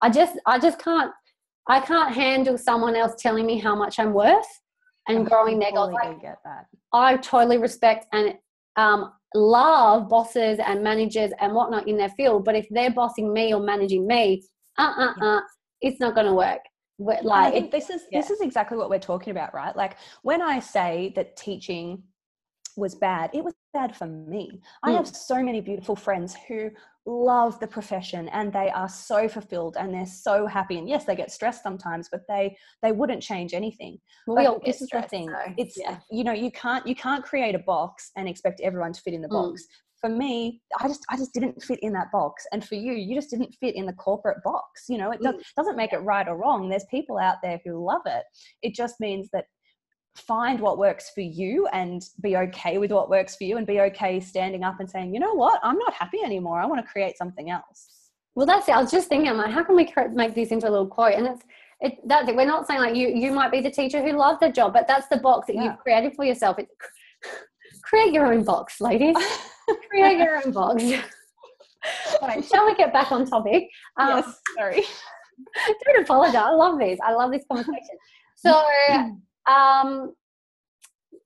I 0.01 0.11
just 0.11 0.41
I 0.47 0.59
just 0.59 0.83
can't 0.83 1.13
I 1.69 1.81
can't 1.81 2.13
handle 2.13 2.59
someone 2.59 2.97
else 2.97 3.13
telling 3.19 3.47
me 3.47 3.59
how 3.59 3.77
much 3.77 3.99
I'm 4.01 4.13
worth 4.13 4.49
and 5.07 5.27
growing 5.27 5.59
their 5.59 5.73
goals. 5.73 5.93
Like, 5.93 6.21
get 6.21 6.39
that. 6.45 6.67
I 6.93 7.19
totally 7.19 7.59
respect 7.59 8.07
and 8.13 8.35
um, 8.77 9.13
love 9.35 10.09
bosses 10.09 10.59
and 10.59 10.83
managers 10.83 11.33
and 11.41 11.55
whatnot 11.55 11.87
in 11.87 11.97
their 11.97 12.09
field, 12.11 12.45
but 12.45 12.57
if 12.57 12.67
they're 12.71 12.91
bossing 12.91 13.33
me 13.33 13.55
or 13.55 13.61
managing 13.61 14.07
me, 14.07 14.43
uh 14.79 14.93
uh 14.97 15.25
uh, 15.25 15.41
it's 15.81 16.01
not 16.01 16.15
going 16.15 16.27
to 16.27 16.35
work. 16.35 16.61
Like 17.01 17.49
I 17.49 17.51
think 17.51 17.71
this 17.71 17.91
is 17.91 18.03
yeah. 18.11 18.21
this 18.21 18.31
is 18.31 18.41
exactly 18.41 18.77
what 18.77 18.91
we're 18.91 18.99
talking 18.99 19.31
about, 19.31 19.55
right? 19.55 19.75
Like 19.75 19.97
when 20.23 20.43
I 20.43 20.61
say 20.61 21.13
that 21.17 21.37
teaching 21.37 22.03
was 22.77 22.95
bad, 22.95 23.31
it 23.33 23.43
was 23.43 23.55
bad 23.73 23.97
for 23.97 24.07
me. 24.07 24.51
Mm. 24.53 24.61
I 24.83 24.93
have 24.93 25.09
so 25.09 25.43
many 25.43 25.61
beautiful 25.61 25.97
friends 25.97 26.37
who 26.47 26.71
love 27.07 27.59
the 27.61 27.67
profession 27.67 28.29
and 28.29 28.53
they 28.53 28.71
are 28.71 28.89
so 28.89 29.29
fulfilled 29.29 29.77
and 29.79 29.93
they're 29.93 30.05
so 30.05 30.47
happy 30.47 30.79
and 30.79 30.87
yes 30.87 31.07
they 31.07 31.17
get 31.17 31.31
stressed 31.31 31.63
sometimes 31.63 32.11
but 32.13 32.21
they 32.29 32.55
they 32.83 32.93
wouldn't 32.93 33.23
change 33.23 33.55
anything 33.55 33.99
well, 34.27 34.55
but 34.55 34.67
this 34.67 34.83
is 34.83 34.89
the 34.91 35.01
thing 35.03 35.27
though. 35.27 35.55
it's 35.57 35.79
yeah. 35.79 35.97
you 36.11 36.23
know 36.23 36.33
you 36.33 36.51
can't 36.53 36.87
you 36.87 36.95
can't 36.95 37.25
create 37.25 37.55
a 37.55 37.59
box 37.61 38.11
and 38.17 38.29
expect 38.29 38.61
everyone 38.61 38.93
to 38.93 39.01
fit 39.01 39.15
in 39.15 39.23
the 39.23 39.29
mm. 39.29 39.59
For 40.01 40.11
me 40.11 40.61
i 40.79 40.89
just 40.89 41.05
i 41.11 41.17
just 41.17 41.33
didn't 41.33 41.63
fit 41.63 41.79
in 41.81 41.93
that 41.93 42.11
box 42.13 42.47
and 42.53 42.65
for 42.65 42.75
you 42.75 42.93
you 42.93 43.15
just 43.15 43.31
didn't 43.31 43.55
fit 43.61 43.75
in 43.75 43.87
the 43.87 43.93
corporate 43.95 44.43
box 44.43 44.85
you 44.89 44.99
know 44.99 45.11
it 45.11 45.21
does, 45.21 45.35
mm. 45.35 45.43
doesn't 45.57 45.77
make 45.77 45.93
it 45.93 45.99
right 45.99 46.29
or 46.29 46.37
wrong 46.37 46.69
there's 46.69 46.87
people 46.91 47.19
out 47.19 47.37
there 47.43 47.61
who 47.65 47.85
love 47.85 48.03
it 48.07 48.25
it 48.63 48.75
just 48.75 48.99
means 49.01 49.29
that 49.33 49.45
find 50.17 50.61
what 50.61 50.79
works 50.79 51.11
for 51.15 51.21
you 51.21 51.67
and 51.73 52.03
be 52.21 52.37
okay 52.37 52.79
with 52.79 52.93
what 52.93 53.11
works 53.11 53.37
for 53.37 53.45
you 53.45 53.57
and 53.57 53.67
be 53.67 53.81
okay 53.81 54.21
standing 54.21 54.65
up 54.65 54.81
and 54.81 54.91
saying, 54.91 55.15
you 55.15 55.21
know 55.21 55.35
what, 55.35 55.61
I'm 55.63 55.79
not 55.79 55.95
happy 55.95 56.19
anymore. 56.23 56.61
I 56.61 56.67
want 56.67 56.85
to 56.85 56.91
create 56.91 57.17
something 57.17 57.51
else. 57.51 58.11
Well, 58.35 58.47
that's 58.47 58.69
it. 58.69 58.73
I 58.73 58.81
was 58.81 58.91
just 58.91 59.09
thinking, 59.09 59.33
like, 59.37 59.53
how 59.53 59.63
can 59.65 59.77
we 59.77 59.93
make 60.13 60.35
this 60.35 60.51
into 60.51 60.69
a 60.69 60.71
little 60.71 60.87
quote? 60.87 61.15
And 61.15 61.27
it's, 61.27 61.43
it, 61.81 61.99
that's 62.07 62.29
it. 62.29 62.37
We're 62.37 62.47
not 62.47 62.67
saying 62.67 62.81
like 62.81 62.95
you, 62.95 63.09
you 63.09 63.33
might 63.33 63.51
be 63.51 63.61
the 63.61 63.71
teacher 63.71 64.03
who 64.03 64.13
loves 64.13 64.41
the 64.41 64.51
job, 64.51 64.73
but 64.73 64.87
that's 64.87 65.09
the 65.09 65.17
box 65.17 65.47
that 65.47 65.57
yeah. 65.57 65.65
you've 65.65 65.79
created 65.79 66.15
for 66.15 66.25
yourself. 66.25 66.59
It, 66.59 66.69
create 67.83 68.13
your 68.13 68.33
own 68.33 68.45
box, 68.45 68.81
ladies. 68.81 69.17
create 69.91 70.19
your 70.19 70.45
own 70.45 70.53
box. 70.53 70.83
All 72.21 72.29
right, 72.29 72.45
shall 72.45 72.67
we 72.67 72.75
get 72.75 72.93
back 72.93 73.11
on 73.11 73.27
topic? 73.27 73.69
Um, 73.99 74.19
yes, 74.19 74.41
sorry. 74.57 74.83
Don't 75.87 76.03
apologize. 76.03 76.37
I 76.37 76.53
love 76.53 76.79
this. 76.79 76.99
I 77.03 77.15
love 77.15 77.31
this 77.31 77.45
conversation. 77.51 77.81
So 78.43 78.59
um, 79.47 80.15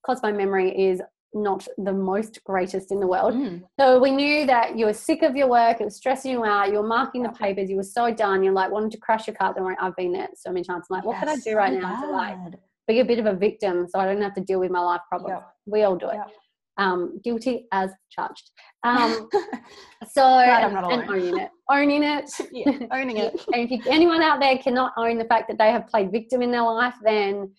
because 0.04 0.20
my 0.20 0.32
memory 0.32 0.76
is 0.76 1.00
not 1.34 1.66
the 1.78 1.92
most 1.92 2.42
greatest 2.44 2.92
in 2.92 3.00
the 3.00 3.06
world. 3.06 3.34
Mm. 3.34 3.62
So 3.78 3.98
we 3.98 4.12
knew 4.12 4.46
that 4.46 4.78
you 4.78 4.86
were 4.86 4.92
sick 4.92 5.22
of 5.22 5.34
your 5.34 5.48
work, 5.48 5.80
it 5.80 5.84
was 5.84 5.96
stressing 5.96 6.30
you 6.30 6.44
out, 6.44 6.70
you 6.70 6.78
were 6.78 6.86
marking 6.86 7.24
the 7.24 7.30
papers, 7.30 7.68
you 7.68 7.76
were 7.76 7.82
so 7.82 8.14
done, 8.14 8.44
you're 8.44 8.52
like 8.52 8.70
wanting 8.70 8.90
to 8.90 8.98
crash 8.98 9.26
your 9.26 9.34
car. 9.34 9.52
Don't 9.52 9.64
worry, 9.64 9.76
I've 9.80 9.96
been 9.96 10.12
there 10.12 10.28
so 10.36 10.50
many 10.50 10.64
times. 10.64 10.86
I'm 10.90 10.96
like, 10.96 11.04
what 11.04 11.14
yes, 11.14 11.20
can 11.20 11.28
I 11.28 11.36
do 11.36 11.56
right 11.56 11.72
so 11.72 11.80
now 11.80 12.00
bad. 12.00 12.06
to 12.06 12.12
like 12.12 12.60
be 12.86 13.00
a 13.00 13.04
bit 13.04 13.18
of 13.18 13.26
a 13.26 13.34
victim 13.34 13.86
so 13.88 13.98
I 13.98 14.06
don't 14.06 14.22
have 14.22 14.34
to 14.34 14.40
deal 14.40 14.60
with 14.60 14.70
my 14.70 14.80
life 14.80 15.00
problems? 15.08 15.34
Yep. 15.34 15.48
We 15.66 15.82
all 15.82 15.96
do 15.96 16.08
it. 16.08 16.14
Yep. 16.14 16.30
Um, 16.76 17.20
guilty 17.22 17.66
as 17.70 17.90
charged. 18.10 18.50
Um, 18.84 19.28
so 20.12 20.22
and 20.22 20.76
owning 20.76 21.38
it, 21.38 21.50
owning 21.70 22.02
it, 22.02 22.30
yeah, 22.52 22.86
owning 22.92 23.16
it. 23.16 23.40
and 23.52 23.62
if 23.62 23.70
you, 23.70 23.80
anyone 23.90 24.22
out 24.22 24.40
there 24.40 24.58
cannot 24.58 24.92
own 24.96 25.18
the 25.18 25.24
fact 25.24 25.48
that 25.48 25.58
they 25.58 25.70
have 25.70 25.86
played 25.86 26.12
victim 26.12 26.42
in 26.42 26.50
their 26.50 26.62
life, 26.62 26.94
then 27.02 27.50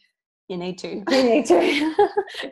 you 0.47 0.57
need 0.57 0.77
to. 0.79 1.03
You 1.09 1.23
need 1.23 1.45
to. 1.47 1.95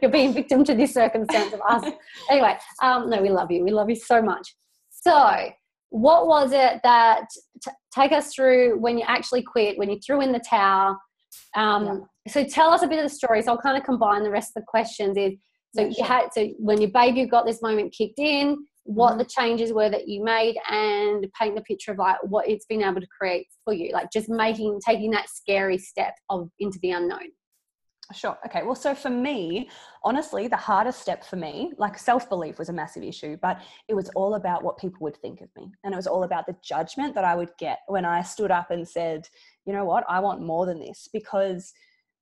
You're 0.01 0.11
being 0.11 0.33
victim 0.33 0.63
to 0.63 0.73
this 0.73 0.93
circumstance 0.93 1.53
of 1.53 1.61
us. 1.69 1.91
anyway, 2.29 2.57
um, 2.81 3.09
no, 3.09 3.21
we 3.21 3.29
love 3.29 3.51
you. 3.51 3.63
We 3.63 3.71
love 3.71 3.89
you 3.89 3.95
so 3.95 4.21
much. 4.21 4.55
So, 4.89 5.49
what 5.89 6.25
was 6.25 6.51
it 6.53 6.79
that 6.83 7.25
t- 7.63 7.71
take 7.93 8.11
us 8.11 8.33
through 8.33 8.79
when 8.79 8.97
you 8.97 9.05
actually 9.07 9.43
quit, 9.43 9.77
when 9.77 9.91
you 9.91 9.99
threw 9.99 10.21
in 10.21 10.31
the 10.31 10.39
towel? 10.39 10.97
Um, 11.55 12.07
yeah. 12.25 12.31
So, 12.31 12.43
tell 12.43 12.71
us 12.71 12.81
a 12.81 12.87
bit 12.87 12.97
of 12.97 13.03
the 13.03 13.15
story. 13.15 13.43
So, 13.43 13.51
I'll 13.51 13.59
kind 13.59 13.77
of 13.77 13.83
combine 13.83 14.23
the 14.23 14.31
rest 14.31 14.53
of 14.55 14.61
the 14.61 14.65
questions. 14.67 15.15
Is 15.15 15.33
so 15.75 15.85
you 15.85 16.03
had 16.03 16.29
so 16.33 16.47
when 16.59 16.81
your 16.81 16.91
baby 16.91 17.25
got 17.25 17.45
this 17.45 17.61
moment 17.61 17.93
kicked 17.97 18.19
in, 18.19 18.65
what 18.83 19.11
mm-hmm. 19.11 19.19
the 19.19 19.25
changes 19.25 19.73
were 19.73 19.89
that 19.89 20.07
you 20.07 20.23
made, 20.23 20.55
and 20.69 21.25
paint 21.39 21.55
the 21.55 21.61
picture 21.61 21.91
of 21.91 21.97
like 21.97 22.17
what 22.23 22.47
it's 22.47 22.65
been 22.65 22.83
able 22.83 23.01
to 23.01 23.07
create 23.07 23.47
for 23.63 23.73
you, 23.73 23.91
like 23.93 24.11
just 24.11 24.29
making 24.29 24.79
taking 24.85 25.11
that 25.11 25.29
scary 25.29 25.77
step 25.77 26.13
of 26.29 26.49
into 26.59 26.79
the 26.81 26.91
unknown. 26.91 27.29
Sure. 28.11 28.37
Okay. 28.45 28.63
Well, 28.63 28.75
so 28.75 28.93
for 28.93 29.09
me, 29.09 29.69
honestly, 30.03 30.47
the 30.47 30.57
hardest 30.57 31.01
step 31.01 31.23
for 31.23 31.37
me, 31.37 31.71
like 31.77 31.97
self 31.97 32.27
belief 32.29 32.59
was 32.59 32.69
a 32.69 32.73
massive 32.73 33.03
issue, 33.03 33.37
but 33.41 33.61
it 33.87 33.93
was 33.93 34.09
all 34.09 34.35
about 34.35 34.63
what 34.63 34.77
people 34.77 34.99
would 35.01 35.17
think 35.17 35.41
of 35.41 35.49
me. 35.55 35.71
And 35.83 35.93
it 35.93 35.97
was 35.97 36.07
all 36.07 36.23
about 36.23 36.45
the 36.45 36.55
judgment 36.61 37.15
that 37.15 37.23
I 37.23 37.35
would 37.35 37.51
get 37.57 37.79
when 37.87 38.03
I 38.03 38.21
stood 38.21 38.51
up 38.51 38.71
and 38.71 38.87
said, 38.87 39.27
you 39.65 39.73
know 39.73 39.85
what, 39.85 40.03
I 40.09 40.19
want 40.19 40.41
more 40.41 40.65
than 40.65 40.79
this 40.79 41.07
because 41.13 41.73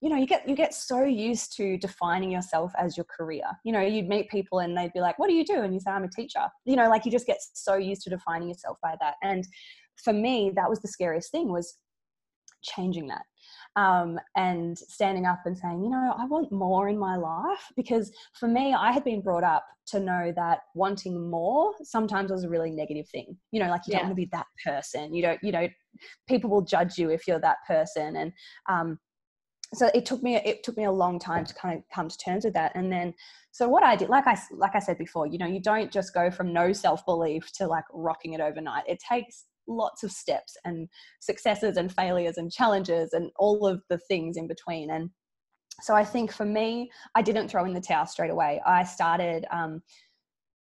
you 0.02 0.10
know 0.10 0.18
you 0.18 0.26
get 0.26 0.48
you 0.48 0.56
get 0.56 0.74
so 0.74 1.04
used 1.04 1.56
to 1.56 1.78
defining 1.78 2.32
yourself 2.32 2.72
as 2.78 2.98
your 2.98 3.06
career 3.06 3.44
you 3.64 3.72
know 3.72 3.82
you'd 3.82 4.10
meet 4.10 4.30
people 4.30 4.60
and 4.60 4.78
they'd 4.78 4.94
be 4.94 5.00
like 5.00 5.18
what 5.20 5.28
do 5.28 5.34
you 5.34 5.46
do 5.46 5.62
and 5.62 5.74
you 5.74 5.80
say 5.80 5.92
i'm 5.92 6.04
a 6.04 6.10
teacher 6.10 6.46
you 6.66 6.76
know 6.76 6.90
like 6.90 7.06
you 7.06 7.12
just 7.12 7.28
get 7.28 7.38
so 7.54 7.76
used 7.76 8.02
to 8.02 8.10
defining 8.10 8.50
yourself 8.50 8.78
by 8.82 8.96
that 9.00 9.16
and 9.24 9.48
for 10.04 10.14
me 10.14 10.52
that 10.56 10.70
was 10.70 10.80
the 10.80 10.88
scariest 10.88 11.32
thing 11.32 11.52
was 11.52 11.78
changing 12.64 13.08
that 13.08 13.24
um, 13.76 14.20
and 14.36 14.78
standing 14.78 15.26
up 15.26 15.40
and 15.46 15.58
saying, 15.58 15.84
you 15.84 15.90
know, 15.90 16.14
I 16.18 16.26
want 16.26 16.52
more 16.52 16.90
in 16.90 16.98
my 16.98 17.16
life. 17.16 17.72
Because 17.76 18.12
for 18.34 18.48
me, 18.48 18.74
I 18.74 18.92
had 18.92 19.04
been 19.04 19.22
brought 19.22 19.44
up 19.44 19.66
to 19.88 20.00
know 20.00 20.34
that 20.36 20.60
wanting 20.76 21.30
more 21.30 21.74
sometimes 21.84 22.32
was 22.32 22.44
a 22.44 22.50
really 22.50 22.72
negative 22.72 23.08
thing. 23.10 23.38
You 23.52 23.62
know, 23.62 23.70
like 23.70 23.82
you 23.88 23.94
yeah. 23.94 24.00
don't 24.00 24.08
want 24.08 24.18
to 24.18 24.22
be 24.22 24.30
that 24.32 24.48
person. 24.64 25.14
You 25.14 25.22
don't, 25.22 25.40
you 25.42 25.52
know, 25.52 25.68
people 26.28 26.50
will 26.50 26.62
judge 26.62 26.98
you 26.98 27.10
if 27.10 27.28
you're 27.28 27.40
that 27.40 27.58
person. 27.68 28.18
And 28.18 28.34
um, 28.70 29.00
so 29.74 29.90
it 29.94 30.06
took 30.06 30.22
me 30.22 30.36
it 30.36 30.64
took 30.64 30.78
me 30.78 30.84
a 30.84 30.92
long 30.92 31.18
time 31.18 31.46
to 31.46 31.54
kind 31.54 31.78
of 31.78 31.84
come 31.94 32.10
to 32.10 32.18
terms 32.18 32.44
with 32.46 32.54
that. 32.54 32.74
And 32.76 32.92
then 32.92 33.14
so 33.52 33.68
what 33.68 33.84
I 33.84 33.96
did, 33.96 34.10
like 34.10 34.28
I 34.28 34.38
like 34.52 34.76
I 34.76 34.80
said 34.80 34.98
before, 34.98 35.28
you 35.28 35.38
know, 35.38 35.48
you 35.48 35.62
don't 35.62 35.92
just 35.92 36.14
go 36.14 36.30
from 36.30 36.54
no 36.54 36.74
self 36.74 37.06
belief 37.06 37.52
to 37.54 37.68
like 37.68 37.86
rocking 37.94 38.34
it 38.34 38.42
overnight. 38.42 38.84
It 38.88 39.00
takes 39.00 39.46
lots 39.68 40.04
of 40.04 40.12
steps 40.12 40.58
and 40.66 40.90
successes 41.20 41.78
and 41.78 41.94
failures 41.94 42.38
and 42.38 42.52
challenges 42.52 43.14
and 43.14 43.32
all 43.38 43.66
of 43.66 43.82
the 43.90 43.98
things 43.98 44.36
in 44.36 44.48
between. 44.48 44.92
And 44.92 45.10
so 45.82 45.96
I 45.96 46.04
think 46.04 46.32
for 46.32 46.46
me, 46.46 46.92
I 47.16 47.22
didn't 47.22 47.48
throw 47.48 47.66
in 47.66 47.74
the 47.74 47.82
towel 47.82 48.06
straight 48.06 48.32
away. 48.32 48.62
I 48.66 48.84
started 48.84 49.46
um, 49.52 49.82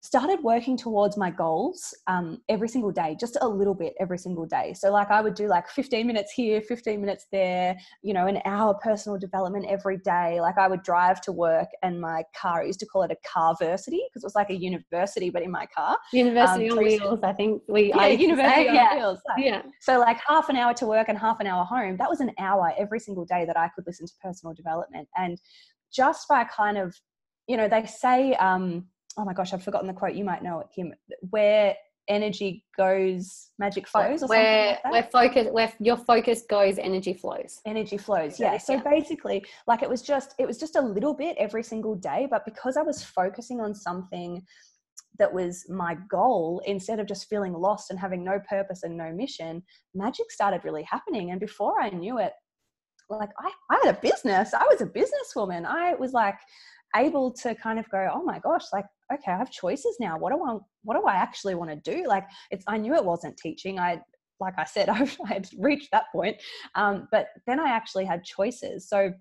started 0.03 0.43
working 0.43 0.77
towards 0.77 1.17
my 1.17 1.31
goals 1.31 1.95
um, 2.09 2.41
every 2.49 2.69
single 2.69 2.91
day, 2.91 3.17
just 3.19 3.38
a 3.41 3.49
little 3.49 3.75
bit 3.75 3.95
every 4.01 4.19
single 4.19 4.45
day. 4.45 4.75
So, 4.75 4.91
like, 4.91 5.12
I 5.12 5.21
would 5.21 5.35
do 5.35 5.47
like 5.47 5.69
15 5.69 6.05
minutes 6.05 6.33
here, 6.33 6.61
15 6.61 7.01
minutes 7.01 7.27
there, 7.31 7.79
you 8.03 8.12
know, 8.12 8.27
an 8.27 8.41
hour 8.45 8.75
personal 8.75 9.17
development 9.17 9.67
every 9.69 9.99
day. 9.99 10.41
Like, 10.41 10.59
I 10.59 10.67
would 10.67 10.83
drive 10.83 11.21
to 11.23 11.33
work 11.33 11.69
and 11.85 12.01
my 12.01 12.25
car, 12.37 12.62
I 12.62 12.67
used 12.67 12.81
to 12.81 12.87
call 12.87 13.05
it 13.05 13.12
a 13.12 13.17
car 13.27 13.55
versity 13.62 14.01
because 14.09 14.25
it 14.25 14.25
was 14.25 14.35
like 14.35 14.51
a 14.51 14.57
university, 14.57 15.31
but 15.31 15.43
in 15.43 15.53
my 15.53 15.67
car. 15.67 15.97
University 16.12 16.69
um, 16.69 16.79
on 16.79 16.85
wheels, 16.85 17.21
I 17.23 17.33
think 17.33 17.62
we, 17.69 17.91
yeah, 17.91 18.07
university 18.09 18.71
on 18.71 18.75
yeah. 18.75 18.97
wheels. 18.97 19.21
Like, 19.29 19.45
yeah. 19.45 19.62
So, 19.81 20.01
like, 20.01 20.19
half 20.27 20.49
an 20.49 20.57
hour 20.57 20.75
to 20.75 20.87
work 20.87 21.11
and 21.11 21.17
half 21.17 21.38
an 21.38 21.47
hour 21.47 21.65
home, 21.65 21.97
that 21.99 22.11
was 22.11 22.19
an 22.21 22.33
hour 22.41 22.73
every 22.77 22.99
single 22.99 23.25
day 23.25 23.45
that 23.45 23.57
I 23.57 23.69
could 23.69 23.85
listen 23.87 24.09
to 24.09 24.12
personal 24.21 24.53
development. 24.53 25.09
And 25.17 25.41
just 25.93 26.27
by 26.29 26.43
kind 26.43 26.77
of, 26.77 26.97
you 27.47 27.57
know, 27.57 27.69
they 27.69 27.87
say, 27.87 28.35
um, 28.35 28.87
oh 29.18 29.25
my 29.25 29.33
gosh, 29.33 29.53
I've 29.53 29.62
forgotten 29.62 29.87
the 29.87 29.92
quote. 29.92 30.14
You 30.14 30.25
might 30.25 30.42
know 30.42 30.61
it, 30.61 30.68
Kim. 30.75 30.94
Where 31.31 31.77
energy 32.09 32.64
goes, 32.77 33.51
magic 33.59 33.87
flows. 33.87 34.22
where 34.27 34.79
like 34.85 34.92
where 34.92 35.03
focus, 35.05 35.48
where 35.53 35.72
your 35.79 35.96
focus 35.96 36.42
goes, 36.48 36.79
energy 36.79 37.14
flows. 37.14 37.61
Energy 37.66 37.96
flows. 37.96 38.40
Yeah. 38.40 38.59
So 38.59 38.75
yeah. 38.75 38.83
basically, 38.85 39.44
like 39.66 39.83
it 39.83 39.88
was 39.88 40.03
just 40.03 40.35
it 40.38 40.46
was 40.46 40.59
just 40.59 40.77
a 40.77 40.81
little 40.81 41.14
bit 41.14 41.37
every 41.38 41.62
single 41.62 41.94
day, 41.94 42.27
but 42.31 42.44
because 42.44 42.77
I 42.77 42.83
was 42.83 43.03
focusing 43.03 43.61
on 43.61 43.75
something 43.75 44.44
that 45.18 45.33
was 45.33 45.66
my 45.68 45.96
goal 46.09 46.62
instead 46.66 46.98
of 46.98 47.07
just 47.07 47.29
feeling 47.29 47.53
lost 47.53 47.90
and 47.90 47.98
having 47.98 48.25
no 48.25 48.40
purpose 48.48 48.83
and 48.83 48.96
no 48.96 49.12
mission 49.12 49.62
magic 49.94 50.31
started 50.31 50.64
really 50.64 50.83
happening 50.85 51.31
and 51.31 51.40
before 51.40 51.81
i 51.81 51.90
knew 51.90 52.18
it 52.18 52.33
like 53.11 53.31
I, 53.38 53.51
I 53.70 53.81
had 53.85 53.94
a 53.94 54.01
business 54.01 54.55
i 54.55 54.64
was 54.70 54.81
a 54.81 54.87
businesswoman 54.87 55.66
i 55.66 55.94
was 55.94 56.12
like 56.12 56.37
able 56.95 57.33
to 57.33 57.55
kind 57.55 57.79
of 57.79 57.89
go 57.91 58.11
oh 58.13 58.23
my 58.23 58.39
gosh 58.39 58.65
like 58.73 58.87
okay, 59.13 59.33
I 59.33 59.37
have 59.37 59.51
choices 59.51 59.97
now. 60.01 60.19
What 60.19 60.33
do 60.33 60.43
I 60.43 60.59
what 60.83 60.97
do 60.97 61.07
I 61.07 61.15
actually 61.15 61.55
want 61.55 61.71
to 61.71 61.95
do? 61.95 62.07
Like 62.07 62.25
it's 62.51 62.65
I 62.67 62.79
knew 62.79 62.95
it 62.95 63.05
wasn't 63.05 63.37
teaching. 63.37 63.79
I 63.79 64.01
like 64.41 64.55
I 64.59 64.65
said, 64.65 64.89
I 64.89 65.09
had 65.27 65.49
reached 65.59 65.91
that 65.93 66.05
point. 66.13 66.37
Um, 66.75 67.09
but 67.11 67.29
then 67.47 67.61
I 67.61 67.69
actually 67.69 68.05
had 68.05 68.25
choices. 68.25 68.89
So 68.89 69.13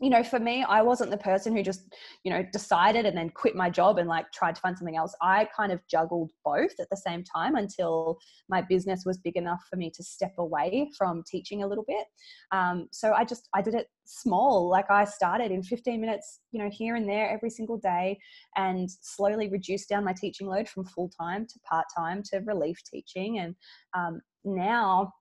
you 0.00 0.10
know, 0.10 0.22
for 0.22 0.38
me, 0.38 0.64
I 0.68 0.82
wasn't 0.82 1.10
the 1.10 1.16
person 1.16 1.56
who 1.56 1.62
just, 1.62 1.94
you 2.24 2.32
know, 2.32 2.42
decided 2.52 3.06
and 3.06 3.16
then 3.16 3.30
quit 3.30 3.54
my 3.54 3.70
job 3.70 3.98
and 3.98 4.08
like 4.08 4.30
tried 4.32 4.54
to 4.56 4.60
find 4.60 4.76
something 4.76 4.96
else. 4.96 5.14
I 5.22 5.48
kind 5.56 5.72
of 5.72 5.80
juggled 5.88 6.30
both 6.44 6.72
at 6.80 6.90
the 6.90 6.96
same 6.96 7.22
time 7.22 7.54
until 7.56 8.18
my 8.48 8.60
business 8.62 9.04
was 9.06 9.18
big 9.18 9.36
enough 9.36 9.62
for 9.70 9.76
me 9.76 9.90
to 9.90 10.02
step 10.02 10.32
away 10.38 10.90
from 10.96 11.22
teaching 11.26 11.62
a 11.62 11.66
little 11.66 11.84
bit. 11.86 12.06
Um, 12.50 12.88
so 12.92 13.12
I 13.12 13.24
just, 13.24 13.48
I 13.54 13.62
did 13.62 13.74
it 13.74 13.86
small. 14.04 14.68
Like 14.68 14.90
I 14.90 15.04
started 15.04 15.50
in 15.50 15.62
15 15.62 16.00
minutes, 16.00 16.40
you 16.50 16.62
know, 16.62 16.70
here 16.70 16.96
and 16.96 17.08
there 17.08 17.30
every 17.30 17.50
single 17.50 17.78
day 17.78 18.18
and 18.56 18.88
slowly 19.00 19.48
reduced 19.48 19.88
down 19.88 20.04
my 20.04 20.12
teaching 20.12 20.48
load 20.48 20.68
from 20.68 20.84
full 20.84 21.08
time 21.08 21.46
to 21.46 21.58
part 21.60 21.86
time 21.96 22.22
to 22.32 22.38
relief 22.38 22.78
teaching. 22.84 23.38
And 23.38 23.54
um, 23.94 24.20
now, 24.44 25.12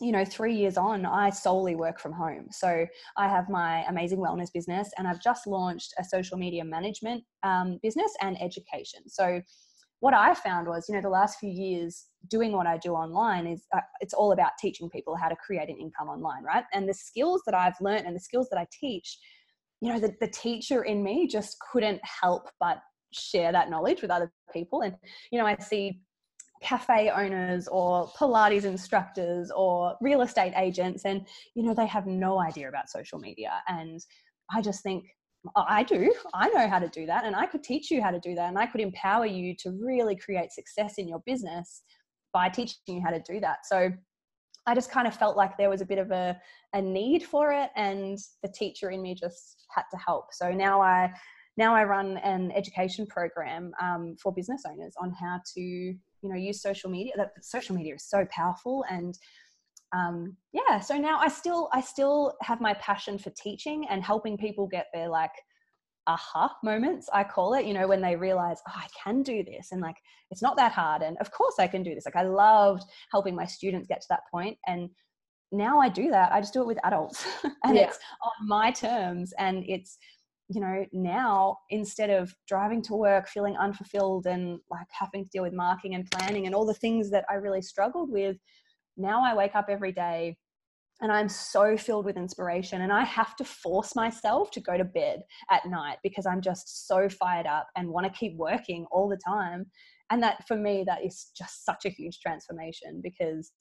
you 0.00 0.12
know, 0.12 0.24
three 0.24 0.54
years 0.54 0.76
on, 0.76 1.06
I 1.06 1.30
solely 1.30 1.74
work 1.74 1.98
from 1.98 2.12
home. 2.12 2.46
So 2.50 2.86
I 3.16 3.28
have 3.28 3.48
my 3.48 3.84
amazing 3.88 4.18
wellness 4.18 4.52
business, 4.52 4.90
and 4.98 5.08
I've 5.08 5.22
just 5.22 5.46
launched 5.46 5.94
a 5.98 6.04
social 6.04 6.36
media 6.36 6.64
management 6.64 7.24
um, 7.42 7.78
business 7.82 8.12
and 8.20 8.40
education. 8.40 9.08
So 9.08 9.40
what 10.00 10.12
I 10.14 10.34
found 10.34 10.68
was, 10.68 10.86
you 10.88 10.94
know, 10.94 11.00
the 11.00 11.08
last 11.08 11.38
few 11.38 11.50
years 11.50 12.06
doing 12.28 12.52
what 12.52 12.66
I 12.66 12.76
do 12.76 12.92
online 12.92 13.46
is 13.46 13.64
uh, 13.74 13.80
it's 14.00 14.12
all 14.12 14.32
about 14.32 14.52
teaching 14.58 14.90
people 14.90 15.16
how 15.16 15.28
to 15.28 15.36
create 15.36 15.68
an 15.68 15.78
income 15.80 16.08
online, 16.08 16.44
right? 16.44 16.64
And 16.72 16.88
the 16.88 16.94
skills 16.94 17.42
that 17.46 17.54
I've 17.54 17.80
learned 17.80 18.06
and 18.06 18.14
the 18.14 18.20
skills 18.20 18.48
that 18.50 18.58
I 18.58 18.66
teach, 18.78 19.18
you 19.80 19.92
know, 19.92 19.98
the, 19.98 20.14
the 20.20 20.28
teacher 20.28 20.82
in 20.82 21.02
me 21.02 21.26
just 21.26 21.56
couldn't 21.72 22.00
help 22.02 22.48
but 22.60 22.78
share 23.12 23.52
that 23.52 23.70
knowledge 23.70 24.02
with 24.02 24.10
other 24.10 24.30
people. 24.52 24.82
And, 24.82 24.94
you 25.32 25.38
know, 25.38 25.46
I 25.46 25.56
see 25.56 26.02
cafe 26.62 27.10
owners 27.10 27.68
or 27.68 28.08
pilates 28.18 28.64
instructors 28.64 29.50
or 29.54 29.96
real 30.00 30.22
estate 30.22 30.54
agents 30.56 31.04
and 31.04 31.26
you 31.54 31.62
know 31.62 31.74
they 31.74 31.86
have 31.86 32.06
no 32.06 32.40
idea 32.40 32.68
about 32.68 32.88
social 32.88 33.18
media. 33.18 33.52
And 33.68 34.00
i 34.52 34.60
just 34.60 34.82
think 34.82 35.04
i 35.54 35.82
do. 35.82 36.12
I 36.34 36.48
know 36.48 36.68
how 36.68 36.78
to 36.78 36.88
do 36.88 37.06
that 37.06 37.24
and 37.24 37.36
i 37.36 37.46
could 37.46 37.62
teach 37.62 37.90
you 37.90 38.02
how 38.02 38.10
to 38.10 38.20
do 38.20 38.34
that 38.34 38.48
and 38.48 38.58
i 38.58 38.66
could 38.66 38.80
empower 38.80 39.26
you 39.26 39.54
to 39.60 39.70
really 39.80 40.16
create 40.16 40.52
success 40.52 40.94
in 40.98 41.08
your 41.08 41.22
business 41.26 41.82
by 42.32 42.48
teaching 42.48 42.76
you 42.86 43.02
how 43.04 43.10
to 43.10 43.20
do 43.20 43.40
that. 43.40 43.66
So 43.66 43.92
i 44.66 44.74
just 44.74 44.90
kind 44.90 45.06
of 45.06 45.14
felt 45.14 45.36
like 45.36 45.56
there 45.56 45.70
was 45.70 45.80
a 45.80 45.86
bit 45.86 45.98
of 45.98 46.10
a, 46.10 46.36
a 46.74 46.82
need 46.82 47.22
for 47.22 47.52
it 47.52 47.70
and 47.76 48.18
the 48.42 48.48
teacher 48.48 48.90
in 48.90 49.02
me 49.02 49.14
just 49.14 49.66
had 49.74 49.84
to 49.92 49.98
help. 49.98 50.32
So 50.32 50.52
now 50.52 50.80
i 50.80 51.12
now 51.56 51.74
I 51.74 51.84
run 51.84 52.18
an 52.18 52.52
education 52.52 53.06
program 53.06 53.72
um, 53.80 54.16
for 54.22 54.32
business 54.32 54.62
owners 54.68 54.94
on 55.00 55.10
how 55.18 55.40
to 55.54 55.94
you 56.26 56.32
know 56.32 56.38
use 56.38 56.60
social 56.60 56.90
media 56.90 57.12
that 57.16 57.32
social 57.42 57.74
media 57.76 57.94
is 57.94 58.04
so 58.04 58.26
powerful 58.30 58.84
and 58.90 59.18
um, 59.92 60.36
yeah 60.52 60.80
so 60.80 60.96
now 60.96 61.18
i 61.20 61.28
still 61.28 61.68
i 61.72 61.80
still 61.80 62.34
have 62.42 62.60
my 62.60 62.74
passion 62.74 63.18
for 63.18 63.30
teaching 63.30 63.86
and 63.88 64.02
helping 64.02 64.36
people 64.36 64.66
get 64.66 64.86
their 64.92 65.08
like 65.08 65.30
aha 66.08 66.54
moments 66.62 67.08
i 67.12 67.22
call 67.24 67.54
it 67.54 67.64
you 67.64 67.74
know 67.74 67.86
when 67.88 68.00
they 68.00 68.14
realize 68.14 68.58
oh 68.68 68.74
i 68.76 68.86
can 69.02 69.22
do 69.22 69.42
this 69.42 69.68
and 69.72 69.80
like 69.80 69.96
it's 70.30 70.42
not 70.42 70.56
that 70.56 70.72
hard 70.72 71.02
and 71.02 71.16
of 71.18 71.30
course 71.30 71.54
i 71.58 71.66
can 71.66 71.82
do 71.82 71.94
this 71.94 72.04
like 72.04 72.16
i 72.16 72.22
loved 72.22 72.84
helping 73.10 73.34
my 73.34 73.44
students 73.44 73.88
get 73.88 74.00
to 74.00 74.06
that 74.08 74.20
point 74.30 74.56
and 74.66 74.88
now 75.52 75.80
i 75.80 75.88
do 75.88 76.10
that 76.10 76.30
i 76.32 76.40
just 76.40 76.52
do 76.52 76.60
it 76.60 76.66
with 76.66 76.78
adults 76.84 77.24
and 77.64 77.76
yeah. 77.76 77.82
it's 77.82 77.98
on 78.22 78.48
my 78.48 78.70
terms 78.70 79.32
and 79.38 79.64
it's 79.66 79.98
you 80.48 80.60
know 80.60 80.84
now 80.92 81.56
instead 81.70 82.10
of 82.10 82.34
driving 82.46 82.80
to 82.82 82.94
work 82.94 83.28
feeling 83.28 83.56
unfulfilled 83.56 84.26
and 84.26 84.58
like 84.70 84.86
having 84.90 85.24
to 85.24 85.30
deal 85.30 85.42
with 85.42 85.52
marking 85.52 85.94
and 85.94 86.08
planning 86.10 86.46
and 86.46 86.54
all 86.54 86.66
the 86.66 86.74
things 86.74 87.10
that 87.10 87.24
i 87.28 87.34
really 87.34 87.62
struggled 87.62 88.10
with 88.10 88.36
now 88.96 89.24
i 89.24 89.34
wake 89.34 89.54
up 89.56 89.66
every 89.68 89.92
day 89.92 90.36
and 91.00 91.10
i'm 91.10 91.28
so 91.28 91.76
filled 91.76 92.04
with 92.04 92.16
inspiration 92.16 92.82
and 92.82 92.92
i 92.92 93.04
have 93.04 93.34
to 93.34 93.44
force 93.44 93.96
myself 93.96 94.50
to 94.50 94.60
go 94.60 94.76
to 94.76 94.84
bed 94.84 95.20
at 95.50 95.66
night 95.66 95.98
because 96.02 96.26
i'm 96.26 96.40
just 96.40 96.86
so 96.86 97.08
fired 97.08 97.46
up 97.46 97.66
and 97.76 97.88
want 97.88 98.06
to 98.06 98.18
keep 98.18 98.36
working 98.36 98.86
all 98.90 99.08
the 99.08 99.18
time. 99.26 99.66
And 100.10 100.22
that 100.22 100.46
for 100.46 100.56
me 100.56 100.84
that 100.86 101.04
is 101.04 101.32
just 101.36 101.64
such 101.64 101.84
a 101.84 101.90
huge 101.90 102.20
transformation 102.20 103.00
because 103.02 103.52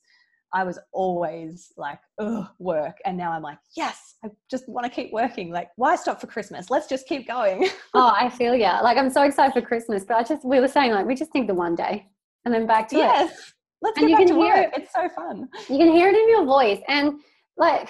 I 0.56 0.64
was 0.64 0.80
always 0.94 1.74
like, 1.76 2.00
ugh, 2.18 2.48
work. 2.60 2.98
And 3.04 3.18
now 3.18 3.34
I'm 3.34 3.44
like, 3.44 3.58
yes, 3.76 4.16
I 4.24 4.30
just 4.50 4.70
want 4.70 4.86
to 4.86 4.90
keep 4.90 5.12
working. 5.12 5.52
Like, 5.52 5.70
why 5.76 5.98
stop 5.98 6.22
for 6.22 6.28
Christmas? 6.28 6.70
Let's 6.70 6.88
just 6.88 7.08
keep 7.08 7.28
going. 7.28 7.68
oh, 7.94 8.14
I 8.18 8.30
feel 8.30 8.56
yeah. 8.56 8.80
Like, 8.80 8.98
I'm 8.98 9.10
so 9.10 9.24
excited 9.24 9.52
for 9.52 9.62
Christmas, 9.62 10.06
but 10.06 10.16
I 10.16 10.24
just, 10.24 10.46
we 10.46 10.62
were 10.62 10.70
saying, 10.70 10.92
like, 10.92 11.06
we 11.06 11.14
just 11.14 11.36
need 11.36 11.48
the 11.48 11.54
one 11.54 11.76
day 11.76 12.08
and 12.46 12.54
then 12.54 12.66
back 12.66 12.88
to 12.90 12.96
yes. 12.96 13.32
it. 13.32 13.38
Let's 13.82 13.98
and 13.98 14.08
get 14.08 14.18
back 14.18 14.28
to 14.28 14.36
work. 14.36 14.74
It. 14.78 14.84
It's 14.84 14.94
so 14.94 15.10
fun. 15.10 15.50
You 15.68 15.78
can 15.78 15.92
hear 15.92 16.08
it 16.08 16.16
in 16.16 16.30
your 16.30 16.46
voice. 16.46 16.80
And 16.88 17.20
like, 17.58 17.90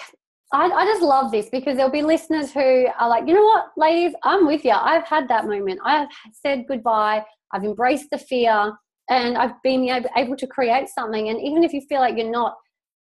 I, 0.52 0.68
I 0.68 0.84
just 0.86 1.02
love 1.02 1.30
this 1.30 1.48
because 1.48 1.76
there'll 1.76 1.92
be 1.92 2.02
listeners 2.02 2.52
who 2.52 2.88
are 2.98 3.08
like, 3.08 3.28
you 3.28 3.34
know 3.34 3.44
what, 3.44 3.66
ladies, 3.76 4.12
I'm 4.24 4.44
with 4.44 4.64
you. 4.64 4.72
I've 4.72 5.04
had 5.04 5.28
that 5.28 5.46
moment. 5.46 5.78
I've 5.84 6.08
said 6.32 6.64
goodbye. 6.66 7.24
I've 7.52 7.62
embraced 7.62 8.10
the 8.10 8.18
fear 8.18 8.72
and 9.08 9.36
I've 9.36 9.60
been 9.62 9.88
able 10.16 10.36
to 10.36 10.46
create 10.46 10.88
something. 10.88 11.28
And 11.28 11.40
even 11.40 11.62
if 11.62 11.72
you 11.72 11.80
feel 11.82 12.00
like 12.00 12.16
you're 12.16 12.30
not 12.30 12.56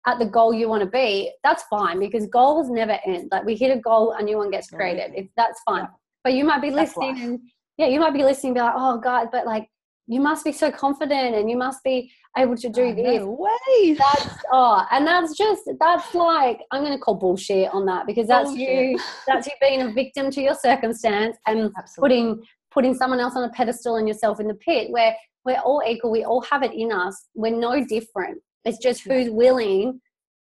at 0.07 0.19
the 0.19 0.27
goal 0.27 0.53
you 0.53 0.69
want 0.69 0.83
to 0.83 0.89
be, 0.89 1.33
that's 1.45 1.63
fine 1.65 2.01
because 2.01 2.27
goals 2.27 2.69
never 2.69 2.99
end. 3.07 3.29
Like 3.31 3.45
we 3.45 3.55
hit 3.55 3.77
a 3.77 3.81
goal, 3.81 4.13
a 4.19 4.23
new 4.23 4.37
one 4.37 4.51
gets 4.51 4.69
created. 4.69 5.13
If 5.15 5.29
that's 5.37 5.61
fine. 5.65 5.83
Yeah. 5.83 5.89
But 6.25 6.33
you 6.35 6.45
might 6.45 6.63
be 6.63 6.71
that's 6.71 6.97
listening 6.97 7.15
life. 7.15 7.25
and 7.25 7.41
yeah, 7.79 7.87
you 7.87 8.01
might 8.01 8.15
be 8.15 8.23
listening 8.23 8.51
and 8.51 8.55
be 8.57 8.61
like, 8.61 8.75
oh 8.77 8.99
God, 8.99 9.29
but 9.31 9.47
like 9.47 9.69
you 10.09 10.21
must 10.21 10.45
be 10.45 10.53
so 10.53 10.71
confident 10.71 11.37
and 11.37 11.49
you 11.49 11.57
must 11.57 11.83
be 11.85 12.11
able 12.37 12.57
to 12.57 12.69
do 12.69 12.83
oh, 12.83 12.95
this. 12.95 13.21
No 13.21 13.31
way. 13.31 13.95
That's 13.95 14.37
oh, 14.53 14.85
and 14.91 15.07
that's 15.07 15.37
just 15.37 15.63
that's 15.79 16.15
like 16.15 16.61
I'm 16.71 16.83
gonna 16.83 16.99
call 16.99 17.15
bullshit 17.15 17.73
on 17.73 17.87
that 17.87 18.07
because 18.07 18.27
that's 18.27 18.51
bullshit. 18.51 18.69
you 18.69 18.99
that's 19.27 19.47
you 19.47 19.53
being 19.61 19.83
a 19.83 19.93
victim 19.93 20.31
to 20.33 20.41
your 20.41 20.55
circumstance 20.55 21.37
and 21.47 21.71
Absolutely. 21.77 22.01
putting 22.01 22.43
putting 22.73 22.95
someone 22.95 23.21
else 23.21 23.37
on 23.37 23.45
a 23.45 23.51
pedestal 23.51 23.97
and 23.97 24.09
yourself 24.09 24.41
in 24.41 24.49
the 24.49 24.55
pit 24.55 24.91
where 24.91 25.15
we're 25.45 25.61
all 25.61 25.83
equal, 25.87 26.11
we 26.11 26.25
all 26.25 26.43
have 26.43 26.63
it 26.63 26.73
in 26.73 26.93
us. 26.93 27.29
We're 27.35 27.57
no 27.57 27.85
different. 27.85 28.41
It's 28.65 28.79
just 28.79 29.03
who's 29.03 29.29
willing, 29.29 30.01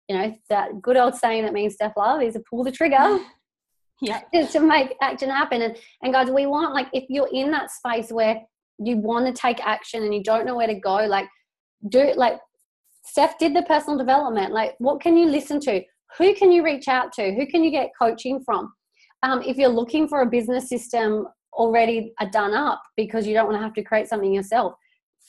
you 0.07 0.17
know, 0.17 0.35
that 0.49 0.81
good 0.81 0.97
old 0.97 1.15
saying 1.15 1.43
that 1.43 1.53
means 1.53 1.75
Steph 1.75 1.93
Love 1.97 2.21
is 2.21 2.33
to 2.33 2.43
pull 2.49 2.63
the 2.63 2.71
trigger. 2.71 3.19
yeah. 4.01 4.21
Just 4.33 4.53
to 4.53 4.59
make 4.59 4.95
action 5.01 5.29
happen. 5.29 5.61
And 5.61 5.77
and 6.03 6.13
guys, 6.13 6.29
we 6.29 6.45
want 6.45 6.73
like 6.73 6.87
if 6.93 7.05
you're 7.09 7.29
in 7.31 7.51
that 7.51 7.71
space 7.71 8.11
where 8.11 8.41
you 8.77 8.97
want 8.97 9.25
to 9.25 9.33
take 9.33 9.65
action 9.65 10.03
and 10.03 10.13
you 10.13 10.23
don't 10.23 10.45
know 10.45 10.55
where 10.55 10.67
to 10.67 10.75
go, 10.75 11.05
like 11.05 11.27
do 11.87 12.13
like 12.15 12.39
Steph 13.05 13.37
did 13.39 13.55
the 13.55 13.63
personal 13.63 13.97
development. 13.97 14.51
Like 14.53 14.75
what 14.79 14.99
can 14.99 15.15
you 15.15 15.27
listen 15.27 15.59
to? 15.61 15.81
Who 16.17 16.33
can 16.33 16.51
you 16.51 16.63
reach 16.63 16.87
out 16.87 17.13
to? 17.13 17.33
Who 17.33 17.45
can 17.45 17.63
you 17.63 17.71
get 17.71 17.91
coaching 17.97 18.41
from? 18.43 18.73
Um, 19.21 19.41
if 19.43 19.57
you're 19.57 19.69
looking 19.69 20.07
for 20.07 20.21
a 20.21 20.25
business 20.25 20.67
system 20.67 21.27
already 21.53 22.13
done 22.31 22.53
up 22.53 22.81
because 22.95 23.27
you 23.27 23.33
don't 23.33 23.47
want 23.47 23.57
to 23.57 23.63
have 23.63 23.73
to 23.73 23.83
create 23.83 24.07
something 24.07 24.33
yourself, 24.33 24.73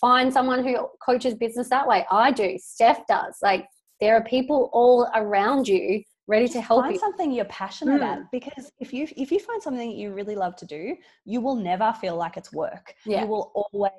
find 0.00 0.32
someone 0.32 0.64
who 0.64 0.88
coaches 1.04 1.34
business 1.34 1.68
that 1.68 1.86
way. 1.86 2.06
I 2.10 2.30
do. 2.30 2.56
Steph 2.58 3.06
does. 3.06 3.36
Like 3.42 3.66
there 4.00 4.16
are 4.16 4.24
people 4.24 4.70
all 4.72 5.08
around 5.14 5.68
you 5.68 6.02
ready 6.26 6.48
to 6.48 6.60
help 6.60 6.78
you. 6.78 6.82
find 6.82 6.94
you. 6.94 7.00
something 7.00 7.32
you're 7.32 7.44
passionate 7.46 8.00
mm. 8.00 8.04
at 8.04 8.18
because 8.30 8.70
if 8.78 8.92
you 8.92 9.06
if 9.16 9.32
you 9.32 9.40
find 9.40 9.62
something 9.62 9.88
that 9.88 9.96
you 9.96 10.12
really 10.12 10.36
love 10.36 10.56
to 10.56 10.66
do, 10.66 10.96
you 11.24 11.40
will 11.40 11.56
never 11.56 11.92
feel 12.00 12.16
like 12.16 12.36
it's 12.36 12.52
work. 12.52 12.94
Yeah. 13.04 13.22
You 13.22 13.26
will 13.28 13.52
always 13.54 13.92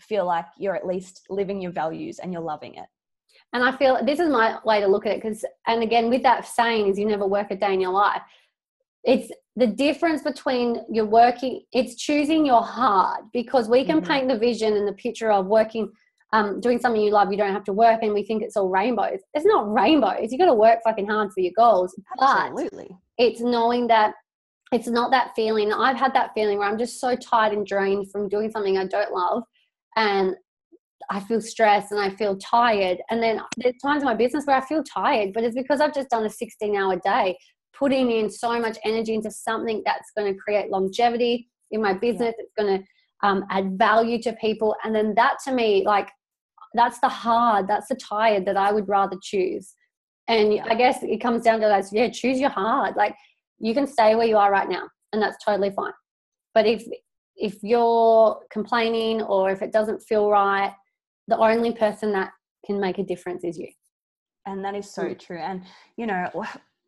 feel 0.00 0.24
like 0.26 0.46
you're 0.58 0.74
at 0.74 0.86
least 0.86 1.26
living 1.28 1.60
your 1.60 1.72
values 1.72 2.18
and 2.18 2.32
you're 2.32 2.42
loving 2.42 2.74
it. 2.74 2.86
And 3.52 3.64
I 3.64 3.76
feel 3.76 4.04
this 4.04 4.20
is 4.20 4.28
my 4.28 4.58
way 4.64 4.80
to 4.80 4.86
look 4.86 5.06
at 5.06 5.12
it 5.12 5.22
because, 5.22 5.44
and 5.66 5.82
again, 5.82 6.08
with 6.08 6.22
that 6.22 6.46
saying 6.46 6.88
is 6.88 6.98
you 6.98 7.06
never 7.06 7.26
work 7.26 7.50
a 7.50 7.56
day 7.56 7.74
in 7.74 7.80
your 7.80 7.92
life 7.92 8.22
it's 9.04 9.30
the 9.56 9.66
difference 9.66 10.22
between 10.22 10.84
your 10.90 11.06
working 11.06 11.62
it's 11.72 11.94
choosing 11.96 12.44
your 12.44 12.62
heart 12.62 13.22
because 13.32 13.68
we 13.68 13.84
can 13.84 14.00
mm-hmm. 14.00 14.10
paint 14.10 14.28
the 14.28 14.38
vision 14.38 14.76
and 14.76 14.86
the 14.86 14.92
picture 14.92 15.30
of 15.30 15.46
working 15.46 15.90
um, 16.32 16.60
doing 16.60 16.78
something 16.78 17.02
you 17.02 17.10
love 17.10 17.32
you 17.32 17.38
don't 17.38 17.52
have 17.52 17.64
to 17.64 17.72
work 17.72 18.00
and 18.02 18.14
we 18.14 18.22
think 18.22 18.42
it's 18.42 18.56
all 18.56 18.68
rainbows. 18.68 19.18
It's 19.34 19.44
not 19.44 19.72
rainbows. 19.72 20.30
You 20.30 20.38
got 20.38 20.46
to 20.46 20.54
work 20.54 20.78
fucking 20.84 21.08
hard 21.08 21.32
for 21.32 21.40
your 21.40 21.52
goals 21.56 21.92
absolutely. 22.20 22.86
but 22.88 23.24
it's 23.24 23.40
knowing 23.40 23.88
that 23.88 24.14
it's 24.70 24.86
not 24.86 25.10
that 25.10 25.32
feeling. 25.34 25.72
I've 25.72 25.96
had 25.96 26.14
that 26.14 26.30
feeling 26.32 26.58
where 26.58 26.68
i'm 26.68 26.78
just 26.78 27.00
so 27.00 27.16
tired 27.16 27.52
and 27.52 27.66
drained 27.66 28.12
from 28.12 28.28
doing 28.28 28.50
something 28.50 28.78
i 28.78 28.86
don't 28.86 29.12
love 29.12 29.42
and 29.96 30.36
I 31.10 31.18
feel 31.18 31.40
stressed 31.40 31.90
and 31.90 32.00
I 32.00 32.10
feel 32.10 32.36
tired. 32.36 32.98
And 33.10 33.20
then 33.20 33.40
there's 33.56 33.74
times 33.82 34.02
in 34.02 34.06
my 34.06 34.14
business 34.14 34.44
where 34.46 34.56
I 34.56 34.64
feel 34.64 34.84
tired, 34.84 35.32
but 35.32 35.42
it's 35.42 35.56
because 35.56 35.80
I've 35.80 35.94
just 35.94 36.10
done 36.10 36.24
a 36.24 36.30
16 36.30 36.76
hour 36.76 37.00
day 37.04 37.36
putting 37.80 38.10
in 38.12 38.30
so 38.30 38.60
much 38.60 38.78
energy 38.84 39.14
into 39.14 39.30
something 39.30 39.82
that's 39.84 40.12
going 40.16 40.32
to 40.32 40.38
create 40.38 40.70
longevity 40.70 41.48
in 41.72 41.82
my 41.82 41.94
business. 41.94 42.34
Yeah. 42.38 42.44
It's 42.44 42.52
going 42.56 42.78
to 42.78 43.26
um, 43.26 43.44
add 43.50 43.78
value 43.78 44.22
to 44.22 44.32
people. 44.34 44.76
And 44.84 44.94
then 44.94 45.14
that 45.16 45.38
to 45.46 45.52
me, 45.52 45.82
like, 45.84 46.08
that's 46.74 47.00
the 47.00 47.08
hard, 47.08 47.66
that's 47.66 47.88
the 47.88 47.96
tired 47.96 48.44
that 48.46 48.56
I 48.56 48.70
would 48.70 48.88
rather 48.88 49.16
choose. 49.20 49.74
And 50.28 50.54
yeah. 50.54 50.66
I 50.68 50.74
guess 50.76 51.02
it 51.02 51.20
comes 51.20 51.42
down 51.42 51.60
to 51.60 51.66
that, 51.66 51.86
yeah, 51.90 52.08
choose 52.10 52.38
your 52.38 52.50
hard. 52.50 52.94
Like, 52.96 53.16
you 53.58 53.74
can 53.74 53.86
stay 53.86 54.14
where 54.14 54.26
you 54.26 54.36
are 54.36 54.50
right 54.50 54.68
now, 54.68 54.88
and 55.12 55.22
that's 55.22 55.42
totally 55.44 55.70
fine. 55.70 55.92
But 56.54 56.66
if 56.66 56.84
if 57.36 57.56
you're 57.62 58.38
complaining 58.50 59.22
or 59.22 59.50
if 59.50 59.62
it 59.62 59.72
doesn't 59.72 60.02
feel 60.02 60.28
right, 60.28 60.72
the 61.28 61.38
only 61.38 61.72
person 61.72 62.12
that 62.12 62.30
can 62.66 62.80
make 62.80 62.98
a 62.98 63.04
difference 63.04 63.44
is 63.44 63.58
you. 63.58 63.68
And 64.46 64.64
that 64.64 64.74
is 64.74 64.90
so 64.90 65.04
mm. 65.04 65.18
true. 65.18 65.38
And 65.38 65.62
you 65.96 66.06
know, 66.06 66.30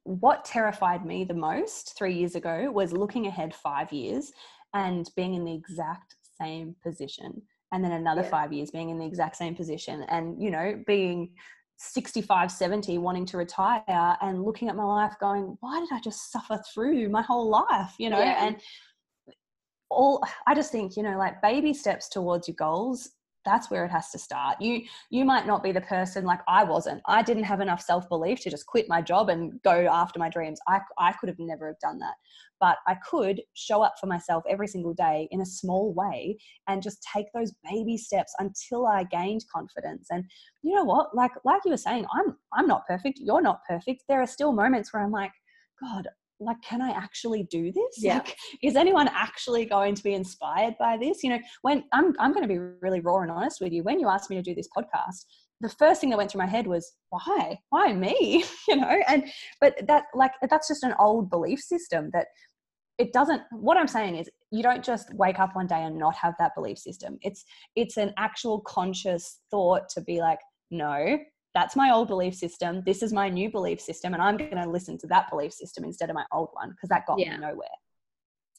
what 0.05 0.45
terrified 0.45 1.05
me 1.05 1.25
the 1.25 1.35
most 1.35 1.97
three 1.97 2.15
years 2.15 2.35
ago 2.35 2.71
was 2.71 2.93
looking 2.93 3.27
ahead 3.27 3.55
five 3.55 3.93
years 3.93 4.33
and 4.75 5.11
being 5.17 5.35
in 5.35 5.45
the 5.45 5.55
exact 5.55 6.17
same 6.41 6.75
position 6.83 7.41
and 7.73 7.85
then 7.85 7.93
another 7.93 8.23
yeah. 8.23 8.29
five 8.29 8.53
years 8.53 8.71
being 8.71 8.91
in 8.91 8.99
the 8.99 9.07
exact 9.07 9.37
same 9.37 9.55
position 9.55 10.03
and 10.09 10.43
you 10.43 10.51
know 10.51 10.83
being 10.87 11.31
65 11.79 12.51
70 12.51 12.99
wanting 12.99 13.27
to 13.27 13.37
retire 13.37 13.83
and 14.21 14.45
looking 14.45 14.69
at 14.69 14.77
my 14.77 14.85
life 14.85 15.15
going 15.21 15.57
why 15.61 15.81
did 15.81 15.89
i 15.93 16.01
just 16.01 16.31
suffer 16.31 16.61
through 16.73 17.09
my 17.09 17.23
whole 17.23 17.49
life 17.49 17.95
you 17.99 18.11
know 18.11 18.19
yeah. 18.19 18.47
and 18.47 18.57
all 19.91 20.23
i 20.47 20.55
just 20.55 20.73
think 20.73 20.97
you 20.97 21.03
know 21.03 21.19
like 21.19 21.43
baby 21.43 21.75
steps 21.75 22.09
towards 22.09 22.49
your 22.49 22.55
goals 22.55 23.11
that's 23.45 23.71
where 23.71 23.85
it 23.85 23.91
has 23.91 24.11
to 24.11 24.19
start. 24.19 24.61
You 24.61 24.83
you 25.11 25.25
might 25.25 25.47
not 25.47 25.63
be 25.63 25.73
the 25.73 25.81
person 25.81 26.25
like 26.25 26.41
i 26.49 26.65
wasn't. 26.65 27.03
I 27.07 27.23
didn't 27.23 27.45
have 27.45 27.61
enough 27.61 27.81
self-belief 27.81 28.41
to 28.41 28.51
just 28.51 28.67
quit 28.67 28.89
my 28.89 29.03
job 29.03 29.29
and 29.29 29.61
go 29.63 29.89
after 29.91 30.19
my 30.19 30.29
dreams. 30.29 30.61
I, 30.69 30.81
I 30.99 31.13
could 31.13 31.29
have 31.29 31.39
never 31.39 31.67
have 31.67 31.79
done 31.81 31.99
that. 31.99 32.15
But 32.61 32.79
i 32.87 32.95
could 32.95 33.43
show 33.55 33.83
up 33.83 33.95
for 34.01 34.07
myself 34.07 34.45
every 34.49 34.69
single 34.69 34.95
day 34.95 35.29
in 35.31 35.41
a 35.41 35.47
small 35.47 35.93
way 35.95 36.39
and 36.69 36.83
just 36.83 37.07
take 37.15 37.27
those 37.35 37.53
baby 37.71 37.97
steps 37.97 38.35
until 38.39 38.87
i 38.87 39.05
gained 39.05 39.45
confidence. 39.55 40.09
And 40.11 40.25
you 40.63 40.75
know 40.75 40.85
what? 40.85 41.15
Like 41.15 41.33
like 41.45 41.63
you 41.65 41.71
were 41.73 41.77
saying 41.77 42.07
i'm 42.15 42.37
i'm 42.55 42.67
not 42.67 42.87
perfect. 42.87 43.19
You're 43.21 43.43
not 43.43 43.61
perfect. 43.69 44.05
There 44.09 44.23
are 44.23 44.27
still 44.27 44.53
moments 44.53 44.93
where 44.93 45.03
i'm 45.03 45.13
like 45.13 45.33
god 45.81 46.09
like 46.45 46.61
can 46.63 46.81
i 46.83 46.91
actually 46.91 47.45
do 47.45 47.73
this? 47.73 47.97
Yeah. 47.99 48.19
like 48.19 48.37
is 48.63 48.77
anyone 48.77 49.09
actually 49.09 49.65
going 49.65 49.95
to 49.95 50.03
be 50.03 50.15
inspired 50.15 50.75
by 50.79 50.97
this? 50.97 51.23
You 51.23 51.31
know 51.31 51.41
when 51.63 51.85
i'm 51.93 52.15
i'm 52.19 52.33
going 52.33 52.47
to 52.47 52.53
be 52.53 52.59
really 52.81 53.01
raw 53.01 53.21
and 53.21 53.31
honest 53.31 53.61
with 53.61 53.73
you 53.73 53.83
when 53.83 54.01
you 54.01 54.09
asked 54.09 54.31
me 54.31 54.37
to 54.37 54.43
do 54.43 54.55
this 54.55 54.69
podcast 54.77 55.25
the 55.61 55.69
first 55.69 56.01
thing 56.01 56.11
that 56.11 56.17
went 56.17 56.31
through 56.31 56.41
my 56.41 56.47
head 56.47 56.67
was 56.67 56.93
why? 57.11 57.57
Why 57.71 57.93
me? 57.93 58.45
You 58.69 58.77
know 58.77 59.03
and 59.09 59.25
but 59.61 59.75
that 59.87 60.05
like 60.15 60.33
that's 60.49 60.69
just 60.69 60.85
an 60.85 60.95
old 60.99 61.31
belief 61.31 61.61
system 61.61 62.11
that 62.13 62.29
it 62.99 63.13
doesn't 63.13 63.43
what 63.53 63.77
i'm 63.77 63.89
saying 63.89 64.17
is 64.17 64.29
you 64.53 64.63
don't 64.63 64.85
just 64.85 65.13
wake 65.15 65.41
up 65.41 65.57
one 65.57 65.67
day 65.67 65.83
and 65.83 65.99
not 65.99 66.15
have 66.15 66.35
that 66.39 66.55
belief 66.55 66.79
system. 66.79 67.19
It's 67.23 67.45
it's 67.75 67.97
an 67.97 68.13
actual 68.19 68.61
conscious 68.61 69.41
thought 69.51 69.89
to 69.95 70.03
be 70.03 70.21
like 70.21 70.39
no 70.71 71.19
that's 71.55 71.77
my 71.77 71.91
old 71.93 72.09
belief 72.09 72.35
system. 72.35 72.83
This 72.87 73.03
is 73.03 73.13
my 73.13 73.29
new 73.29 73.51
belief 73.51 73.81
system. 73.81 74.15
And 74.15 74.23
I'm 74.23 74.37
going 74.37 74.57
to 74.57 74.69
listen 74.69 74.99
to 74.99 75.07
that 75.09 75.31
belief 75.31 75.53
system 75.53 75.85
instead 75.85 76.11
of 76.11 76.15
my 76.15 76.25
old 76.33 76.49
one 76.53 76.71
because 76.71 76.89
that 76.89 77.07
got 77.07 77.19
yeah. 77.19 77.37
me 77.37 77.41
nowhere. 77.41 77.69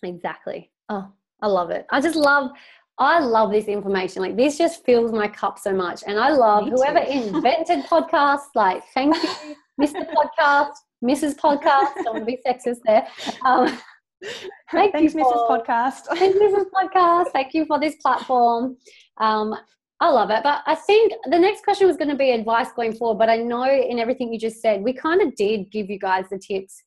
Exactly. 0.04 0.72
Oh, 0.90 1.12
I 1.42 1.48
love 1.48 1.72
it. 1.72 1.86
I 1.92 2.02
just 2.02 2.16
love, 2.16 2.52
I 3.00 3.20
love 3.20 3.52
this 3.52 3.66
information. 3.66 4.22
Like 4.22 4.38
this 4.38 4.58
just 4.58 4.86
fills 4.86 5.12
my 5.12 5.28
cup 5.28 5.58
so 5.58 5.74
much. 5.74 6.04
And 6.06 6.20
I 6.20 6.30
love 6.30 6.68
whoever 6.68 7.00
invented 7.08 7.86
podcasts. 7.86 8.54
Like, 8.54 8.84
thank 8.94 9.16
you, 9.16 9.56
Mr. 9.82 10.06
Podcast, 10.14 10.74
Mrs. 11.04 11.36
Podcast. 11.36 11.96
Don't 12.04 12.14
want 12.14 12.20
to 12.20 12.26
be 12.26 12.40
sexist 12.46 12.80
there. 12.86 13.08
Um, 13.44 13.80
thank 14.72 14.94
Thanks, 14.94 15.14
you 15.14 15.24
for, 15.24 15.34
Mrs. 15.34 15.66
Podcast. 15.66 16.18
Thanks, 16.18 16.38
Mrs. 16.38 16.66
Podcast. 16.70 17.32
Thank 17.32 17.54
you 17.54 17.66
for 17.66 17.80
this 17.80 17.96
platform. 17.96 18.78
Um, 19.18 19.56
I 20.04 20.10
love 20.10 20.32
it. 20.32 20.44
But 20.44 20.63
I 20.66 20.76
think 20.76 21.13
the 21.32 21.39
next 21.39 21.63
question 21.63 21.88
was 21.88 21.96
going 21.96 22.10
to 22.10 22.18
be 22.18 22.32
advice 22.32 22.74
going 22.74 22.94
forward. 22.94 23.20
But 23.20 23.30
I 23.30 23.38
know 23.38 23.63
in 23.63 24.00
everything 24.00 24.34
you 24.34 24.38
just 24.38 24.62
said, 24.62 24.84
we 24.84 24.92
kind 24.92 25.22
of 25.22 25.34
did 25.36 25.72
give 25.72 25.89
you 25.89 25.98
guys 25.98 26.26
the 26.30 26.38
tips. 26.38 26.84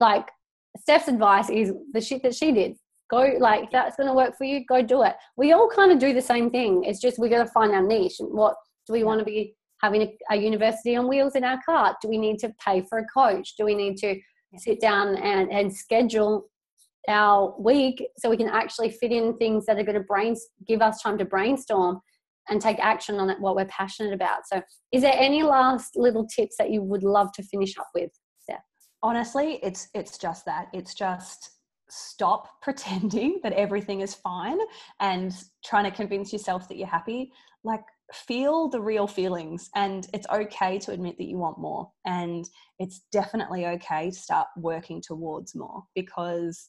Like 0.00 0.28
Steph's 0.76 1.06
advice 1.06 1.48
is 1.48 1.72
the 1.92 2.00
shit 2.00 2.24
that 2.24 2.34
she 2.34 2.50
did. 2.50 2.74
Go, 3.08 3.36
like, 3.38 3.70
that's 3.70 3.96
going 3.96 4.08
to 4.08 4.14
work 4.14 4.36
for 4.36 4.42
you, 4.42 4.64
go 4.66 4.82
do 4.82 5.04
it. 5.04 5.14
We 5.36 5.52
all 5.52 5.68
kind 5.68 5.92
of 5.92 6.00
do 6.00 6.12
the 6.12 6.20
same 6.20 6.50
thing. 6.50 6.82
It's 6.82 7.00
just 7.00 7.20
we 7.20 7.28
got 7.28 7.44
to 7.44 7.52
find 7.52 7.70
our 7.70 7.86
niche. 7.86 8.16
What 8.18 8.56
do 8.88 8.94
we 8.94 9.04
want 9.04 9.20
to 9.20 9.24
be 9.24 9.54
having 9.80 10.02
a, 10.02 10.18
a, 10.32 10.36
university 10.36 10.96
on 10.96 11.06
wheels 11.06 11.36
in 11.36 11.44
our 11.44 11.60
cart? 11.64 11.98
Do 12.02 12.08
we 12.08 12.18
need 12.18 12.40
to 12.40 12.52
pay 12.64 12.82
for 12.88 12.98
a 12.98 13.06
coach? 13.06 13.54
Do 13.56 13.64
we 13.64 13.76
need 13.76 13.96
to 13.98 14.18
sit 14.56 14.80
down 14.80 15.16
and, 15.16 15.52
and 15.52 15.72
schedule 15.72 16.48
our 17.06 17.54
week 17.60 18.02
so 18.18 18.28
we 18.28 18.36
can 18.36 18.48
actually 18.48 18.90
fit 18.90 19.12
in 19.12 19.36
things 19.36 19.66
that 19.66 19.78
are 19.78 19.84
going 19.84 19.98
to 19.98 20.00
brain 20.00 20.34
give 20.66 20.80
us 20.80 21.02
time 21.02 21.18
to 21.18 21.24
brainstorm 21.24 22.00
and 22.48 22.60
take 22.60 22.78
action 22.78 23.16
on 23.16 23.30
it 23.30 23.40
what 23.40 23.56
we're 23.56 23.64
passionate 23.66 24.12
about. 24.12 24.46
So 24.46 24.62
is 24.92 25.02
there 25.02 25.16
any 25.16 25.42
last 25.42 25.96
little 25.96 26.26
tips 26.26 26.56
that 26.58 26.70
you 26.70 26.82
would 26.82 27.02
love 27.02 27.32
to 27.32 27.42
finish 27.42 27.76
up 27.78 27.88
with 27.94 28.10
Steph? 28.38 28.60
honestly 29.02 29.60
it's 29.62 29.88
it's 29.94 30.18
just 30.18 30.44
that. 30.46 30.68
It's 30.72 30.94
just 30.94 31.50
stop 31.90 32.48
pretending 32.62 33.40
that 33.42 33.52
everything 33.52 34.00
is 34.00 34.14
fine 34.14 34.58
and 35.00 35.32
trying 35.64 35.84
to 35.84 35.90
convince 35.90 36.32
yourself 36.32 36.68
that 36.68 36.76
you're 36.76 36.88
happy. 36.88 37.30
Like 37.62 37.84
feel 38.12 38.68
the 38.68 38.80
real 38.80 39.06
feelings 39.06 39.70
and 39.74 40.06
it's 40.12 40.26
okay 40.30 40.78
to 40.78 40.92
admit 40.92 41.16
that 41.16 41.24
you 41.24 41.38
want 41.38 41.58
more 41.58 41.90
and 42.04 42.46
it's 42.78 43.06
definitely 43.10 43.66
okay 43.66 44.10
to 44.10 44.16
start 44.16 44.46
working 44.58 45.00
towards 45.00 45.54
more 45.54 45.82
because 45.94 46.66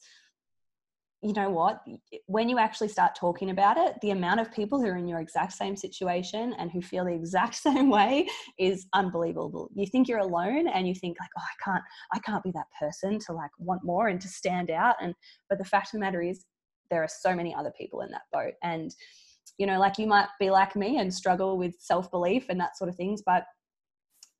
you 1.22 1.32
know 1.32 1.48
what 1.48 1.82
when 2.26 2.48
you 2.48 2.58
actually 2.58 2.88
start 2.88 3.14
talking 3.14 3.50
about 3.50 3.78
it 3.78 3.94
the 4.02 4.10
amount 4.10 4.38
of 4.38 4.52
people 4.52 4.78
who 4.78 4.86
are 4.86 4.96
in 4.96 5.08
your 5.08 5.20
exact 5.20 5.52
same 5.52 5.74
situation 5.74 6.54
and 6.58 6.70
who 6.70 6.82
feel 6.82 7.04
the 7.04 7.12
exact 7.12 7.54
same 7.68 7.88
way 7.88 8.26
is 8.58 8.86
unbelievable. 8.92 9.70
You 9.74 9.86
think 9.86 10.08
you're 10.08 10.18
alone 10.18 10.68
and 10.68 10.86
you 10.86 10.94
think 10.94 11.16
like 11.18 11.30
oh 11.38 11.42
i 11.42 11.64
can't 11.64 11.84
i 12.12 12.18
can't 12.18 12.44
be 12.44 12.52
that 12.52 12.66
person 12.78 13.18
to 13.26 13.32
like 13.32 13.50
want 13.58 13.82
more 13.82 14.08
and 14.08 14.20
to 14.20 14.28
stand 14.28 14.70
out 14.70 14.96
and 15.00 15.14
but 15.48 15.58
the 15.58 15.64
fact 15.64 15.88
of 15.88 15.92
the 15.92 15.98
matter 16.00 16.22
is 16.22 16.44
there 16.90 17.02
are 17.02 17.08
so 17.08 17.34
many 17.34 17.54
other 17.54 17.72
people 17.76 18.02
in 18.02 18.10
that 18.12 18.22
boat. 18.32 18.54
And 18.62 18.94
you 19.58 19.66
know 19.66 19.78
like 19.78 19.98
you 19.98 20.06
might 20.06 20.28
be 20.38 20.50
like 20.50 20.76
me 20.76 20.98
and 20.98 21.12
struggle 21.12 21.56
with 21.56 21.74
self-belief 21.78 22.46
and 22.48 22.60
that 22.60 22.76
sort 22.76 22.90
of 22.90 22.96
things 22.96 23.22
but 23.24 23.44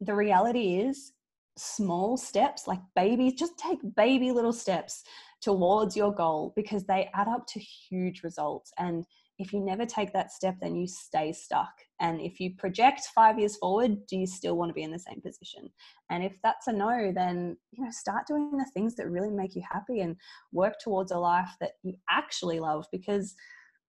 the 0.01 0.15
reality 0.15 0.77
is 0.77 1.13
small 1.57 2.19
steps 2.19 2.67
like 2.67 2.81
babies 2.95 3.33
just 3.33 3.57
take 3.57 3.79
baby 3.97 4.31
little 4.31 4.53
steps 4.53 5.05
towards 5.47 5.97
your 5.97 6.13
goal 6.13 6.53
because 6.57 6.83
they 6.87 7.09
add 7.15 7.29
up 7.29 7.47
to 7.47 7.61
huge 7.61 8.25
results. 8.25 8.73
And 8.79 9.05
if 9.39 9.53
you 9.53 9.61
never 9.61 9.87
take 9.87 10.13
that 10.13 10.33
step, 10.33 10.57
then 10.61 10.75
you 10.75 10.89
stay 10.89 11.33
stuck. 11.33 11.71
And 12.01 12.21
if 12.21 12.41
you 12.41 12.57
project 12.59 13.03
five 13.15 13.39
years 13.39 13.57
forward, 13.57 14.05
do 14.09 14.17
you 14.17 14.27
still 14.27 14.57
want 14.57 14.71
to 14.71 14.75
be 14.75 14.83
in 14.83 14.91
the 14.91 14.99
same 14.99 15.21
position? 15.21 15.71
And 16.11 16.25
if 16.25 16.33
that's 16.43 16.67
a 16.67 16.73
no, 16.73 17.13
then 17.15 17.57
you 17.71 17.85
know 17.85 17.91
start 17.93 18.27
doing 18.27 18.59
the 18.59 18.69
things 18.75 18.97
that 18.97 19.09
really 19.09 19.31
make 19.31 19.55
you 19.55 19.63
happy 19.71 20.01
and 20.01 20.17
work 20.53 20.75
towards 20.83 21.13
a 21.13 21.19
life 21.19 21.51
that 21.61 21.73
you 21.85 21.95
actually 22.11 22.59
love. 22.59 22.87
Because 22.91 23.37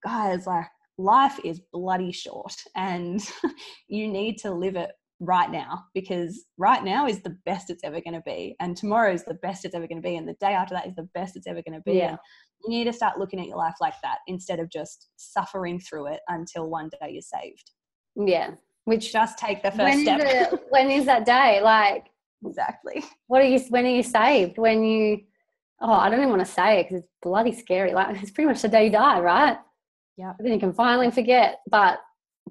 guys, 0.04 0.46
like 0.46 0.68
life 1.00 1.40
is 1.44 1.60
bloody 1.74 2.12
short, 2.12 2.54
and 2.76 3.28
you 3.88 4.08
need 4.08 4.38
to 4.40 4.52
live 4.52 4.76
it 4.76 4.92
right 5.20 5.50
now 5.50 5.84
because 5.94 6.46
right 6.58 6.84
now 6.84 7.08
is 7.08 7.22
the 7.22 7.36
best 7.46 7.70
it's 7.70 7.84
ever 7.84 8.00
going 8.00 8.14
to 8.14 8.22
be 8.22 8.56
and 8.60 8.78
tomorrow 8.78 9.12
is 9.12 9.24
the 9.26 9.34
best 9.36 9.66
it's 9.66 9.74
ever 9.74 9.88
going 9.88 10.02
to 10.02 10.08
be 10.08 10.16
and 10.16 10.28
the 10.28 10.36
day 10.40 10.54
after 10.54 10.76
that 10.76 10.86
is 10.86 10.94
the 10.96 11.10
best 11.16 11.36
it's 11.36 11.48
ever 11.48 11.62
going 11.64 11.74
to 11.74 11.82
be 11.82 11.98
yeah. 11.98 12.16
you 12.64 12.70
need 12.70 12.84
to 12.84 12.94
start 12.94 13.18
looking 13.18 13.40
at 13.40 13.48
your 13.48 13.58
life 13.58 13.74
like 13.82 13.96
that 14.04 14.20
instead 14.28 14.60
of 14.60 14.70
just 14.70 15.10
suffering 15.16 15.80
through 15.80 16.06
it 16.06 16.20
until 16.28 16.70
one 16.70 16.90
day 17.02 17.10
you're 17.12 17.22
saved. 17.22 17.72
Yeah 18.16 18.52
which 18.88 19.12
just 19.12 19.38
take 19.38 19.62
the 19.62 19.70
first 19.70 19.84
when 19.84 20.02
step. 20.02 20.22
is 20.22 20.54
it, 20.54 20.60
when 20.70 20.90
is 20.90 21.06
that 21.06 21.26
day? 21.26 21.60
Like 21.62 22.06
exactly. 22.46 23.04
what 23.28 23.42
are 23.42 23.46
you 23.46 23.60
when 23.70 23.86
are 23.86 23.90
you 23.90 24.02
saved? 24.02 24.58
When 24.58 24.84
you 24.84 25.20
oh 25.80 25.92
i 25.92 26.10
don't 26.10 26.20
even 26.20 26.30
want 26.30 26.44
to 26.44 26.52
say 26.52 26.80
it 26.80 26.84
because 26.86 27.04
it's 27.04 27.12
bloody 27.22 27.52
scary 27.52 27.94
like 27.94 28.20
it's 28.20 28.32
pretty 28.32 28.48
much 28.48 28.62
the 28.62 28.68
day 28.68 28.86
you 28.86 28.92
die 28.92 29.20
right? 29.20 29.58
Yeah 30.16 30.34
then 30.40 30.54
you 30.54 30.60
can 30.60 30.74
finally 30.74 31.12
forget 31.12 31.60
but 31.70 32.00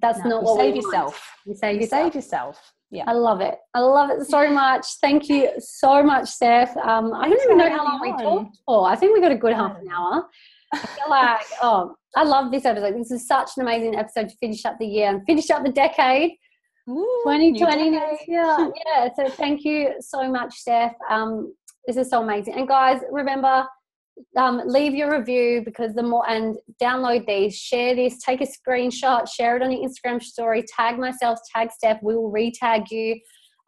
that's 0.01 0.19
no, 0.21 0.29
not 0.29 0.43
what 0.43 0.61
save 0.61 0.77
yourself. 0.77 1.21
You 1.45 1.55
save 1.55 1.75
you 1.77 1.81
yourself. 1.83 2.05
Save 2.05 2.15
yourself. 2.15 2.73
Yeah. 2.91 3.05
I 3.07 3.13
love 3.13 3.41
it. 3.41 3.57
I 3.75 3.81
love 3.81 4.11
it 4.11 4.27
so 4.27 4.49
much. 4.51 4.87
Thank 5.01 5.29
you 5.29 5.51
so 5.59 6.03
much, 6.03 6.29
Steph. 6.29 6.77
Um, 6.77 7.13
I 7.15 7.29
don't 7.29 7.43
even 7.43 7.59
know 7.59 7.71
how 7.71 7.85
long 7.85 8.01
we 8.01 8.13
talked 8.13 8.59
for. 8.65 8.89
I 8.89 8.95
think 8.95 9.13
we 9.13 9.21
got 9.21 9.33
a 9.33 9.37
good 9.37 9.55
half 9.55 9.77
an 9.79 9.89
hour. 9.89 10.27
I 10.73 10.79
feel 10.79 11.11
like, 11.11 11.41
oh, 11.63 11.97
I 12.15 12.23
love 12.23 12.53
this 12.53 12.65
episode. 12.65 12.95
This 12.95 13.11
is 13.11 13.27
such 13.27 13.51
an 13.57 13.63
amazing 13.63 13.97
episode 13.97 14.29
to 14.29 14.37
finish 14.37 14.65
up 14.65 14.79
the 14.79 14.87
year 14.87 15.09
and 15.09 15.25
finish 15.27 15.51
up 15.51 15.65
the 15.65 15.73
decade. 15.73 16.33
Ooh, 16.89 17.23
2020 17.25 17.91
yeah 18.29 18.69
yeah 18.87 19.09
so 19.17 19.29
thank 19.29 19.65
you 19.65 19.95
so 19.99 20.31
much 20.31 20.55
steph 20.55 20.95
um, 21.11 21.53
this 21.85 21.97
is 21.97 22.09
so 22.09 22.23
amazing 22.23 22.55
and 22.55 22.69
guys 22.69 23.01
remember 23.11 23.67
um, 24.37 24.63
leave 24.67 24.95
your 24.95 25.19
review 25.19 25.63
because 25.65 25.95
the 25.95 26.03
more 26.03 26.29
and 26.29 26.57
download 26.83 27.27
these 27.27 27.57
share 27.57 27.95
this 27.95 28.19
take 28.19 28.41
a 28.41 28.47
screenshot 28.47 29.29
share 29.29 29.57
it 29.57 29.63
on 29.63 29.71
your 29.73 29.89
instagram 29.89 30.23
story 30.23 30.65
tag 30.75 30.99
myself 30.99 31.39
tag 31.55 31.71
steph 31.71 31.99
we 32.03 32.15
will 32.15 32.33
retag 32.33 32.91
you 32.91 33.19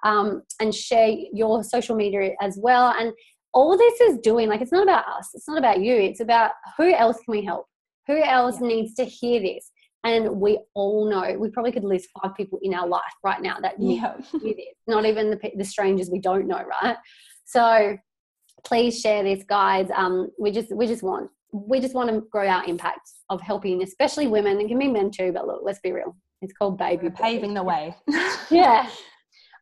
um, 0.04 0.42
and 0.60 0.74
share 0.74 1.08
your 1.32 1.64
social 1.64 1.96
media 1.96 2.32
as 2.40 2.58
well 2.60 2.94
and 2.98 3.12
all 3.54 3.76
this 3.76 4.00
is 4.00 4.18
doing 4.18 4.48
like 4.48 4.60
it's 4.60 4.72
not 4.72 4.82
about 4.82 5.06
us 5.08 5.30
it's 5.34 5.48
not 5.48 5.58
about 5.58 5.80
you 5.80 5.94
it's 5.94 6.20
about 6.20 6.52
who 6.76 6.92
else 6.94 7.16
can 7.24 7.32
we 7.32 7.44
help 7.44 7.66
who 8.06 8.22
else 8.22 8.60
yeah. 8.60 8.68
needs 8.68 8.94
to 8.94 9.04
hear 9.04 9.40
this 9.40 9.70
and 10.04 10.40
we 10.40 10.58
all 10.74 11.10
know 11.10 11.36
we 11.38 11.50
probably 11.50 11.72
could 11.72 11.84
list 11.84 12.08
five 12.22 12.34
people 12.36 12.58
in 12.62 12.74
our 12.74 12.86
life 12.86 13.02
right 13.24 13.42
now 13.42 13.56
that 13.60 13.78
need 13.78 13.96
yeah. 13.96 14.12
to 14.12 14.38
hear 14.38 14.54
this 14.54 14.74
not 14.86 15.04
even 15.04 15.30
the, 15.30 15.52
the 15.56 15.64
strangers 15.64 16.10
we 16.10 16.20
don't 16.20 16.46
know 16.46 16.62
right 16.82 16.96
so 17.44 17.96
please 18.64 19.00
share 19.00 19.22
this 19.22 19.44
guys 19.44 19.88
um, 19.96 20.30
we 20.38 20.50
just 20.50 20.74
we 20.74 20.86
just 20.86 21.02
want 21.02 21.30
we 21.52 21.80
just 21.80 21.94
want 21.94 22.10
to 22.10 22.20
grow 22.30 22.46
our 22.46 22.64
impact 22.66 23.10
of 23.30 23.40
helping 23.40 23.82
especially 23.82 24.26
women 24.26 24.58
and 24.58 24.68
can 24.68 24.78
be 24.78 24.88
men 24.88 25.10
too 25.10 25.32
but 25.32 25.46
look 25.46 25.60
let's 25.62 25.80
be 25.80 25.92
real 25.92 26.16
it's 26.42 26.52
called 26.52 26.78
baby 26.78 27.04
We're 27.04 27.10
paving 27.10 27.54
the 27.54 27.62
way 27.62 27.94
yeah 28.50 28.88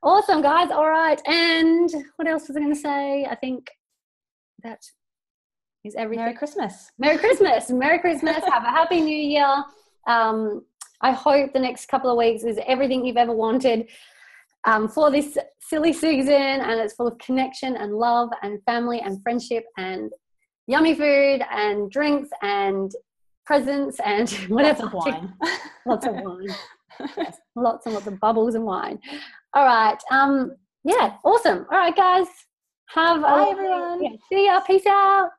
Awesome, 0.07 0.41
guys. 0.41 0.71
All 0.71 0.89
right. 0.89 1.21
And 1.27 1.91
what 2.15 2.29
else 2.29 2.47
was 2.47 2.57
I 2.57 2.61
going 2.61 2.73
to 2.73 2.79
say? 2.79 3.25
I 3.25 3.35
think 3.35 3.69
that 4.63 4.79
is 5.85 5.97
everything. 5.97 6.25
Merry 6.25 6.37
Christmas. 6.37 6.93
Merry 6.97 7.19
Christmas. 7.19 7.71
Merry 7.71 7.99
Christmas. 7.99 8.37
Have 8.37 8.63
a 8.63 8.71
happy 8.71 9.01
new 9.01 9.17
year. 9.17 9.65
Um, 10.07 10.65
I 11.01 11.11
hope 11.11 11.53
the 11.53 11.59
next 11.59 11.87
couple 11.89 12.09
of 12.09 12.17
weeks 12.17 12.45
is 12.45 12.59
everything 12.69 13.05
you've 13.05 13.17
ever 13.17 13.33
wanted 13.33 13.89
um, 14.67 14.89
for 14.89 15.11
this 15.11 15.39
silly 15.61 15.93
season 15.93 16.35
and 16.35 16.81
it's 16.81 16.95
full 16.95 17.07
of 17.07 17.17
connection 17.19 17.77
and 17.77 17.95
love 17.95 18.29
and 18.43 18.63
family 18.65 19.01
and 19.01 19.23
friendship 19.23 19.65
and 19.79 20.11
yummy 20.67 20.95
food 20.95 21.41
and 21.51 21.91
drinks 21.91 22.29
and 22.43 22.93
presents 23.45 23.99
and 24.05 24.29
whatever. 24.49 24.83
Lots 24.85 24.95
of 24.95 25.13
wine. 25.15 25.35
lots 25.87 26.07
of 26.07 26.15
wine. 26.15 26.49
yes, 27.17 27.37
lots 27.57 27.87
and 27.87 27.95
lots 27.95 28.07
of 28.07 28.21
bubbles 28.21 28.55
and 28.55 28.65
wine. 28.65 28.99
All 29.55 29.65
right. 29.65 29.99
Um, 30.11 30.53
yeah, 30.85 31.17
awesome. 31.25 31.67
All 31.71 31.79
right, 31.79 31.97
guys. 31.97 32.27
Have 32.91 33.23
Bye, 33.23 33.47
a, 33.49 33.51
everyone. 33.51 34.05
Yeah, 34.05 34.11
see 34.29 34.47
ya. 34.47 34.61
Peace 34.61 34.87
out. 34.87 35.31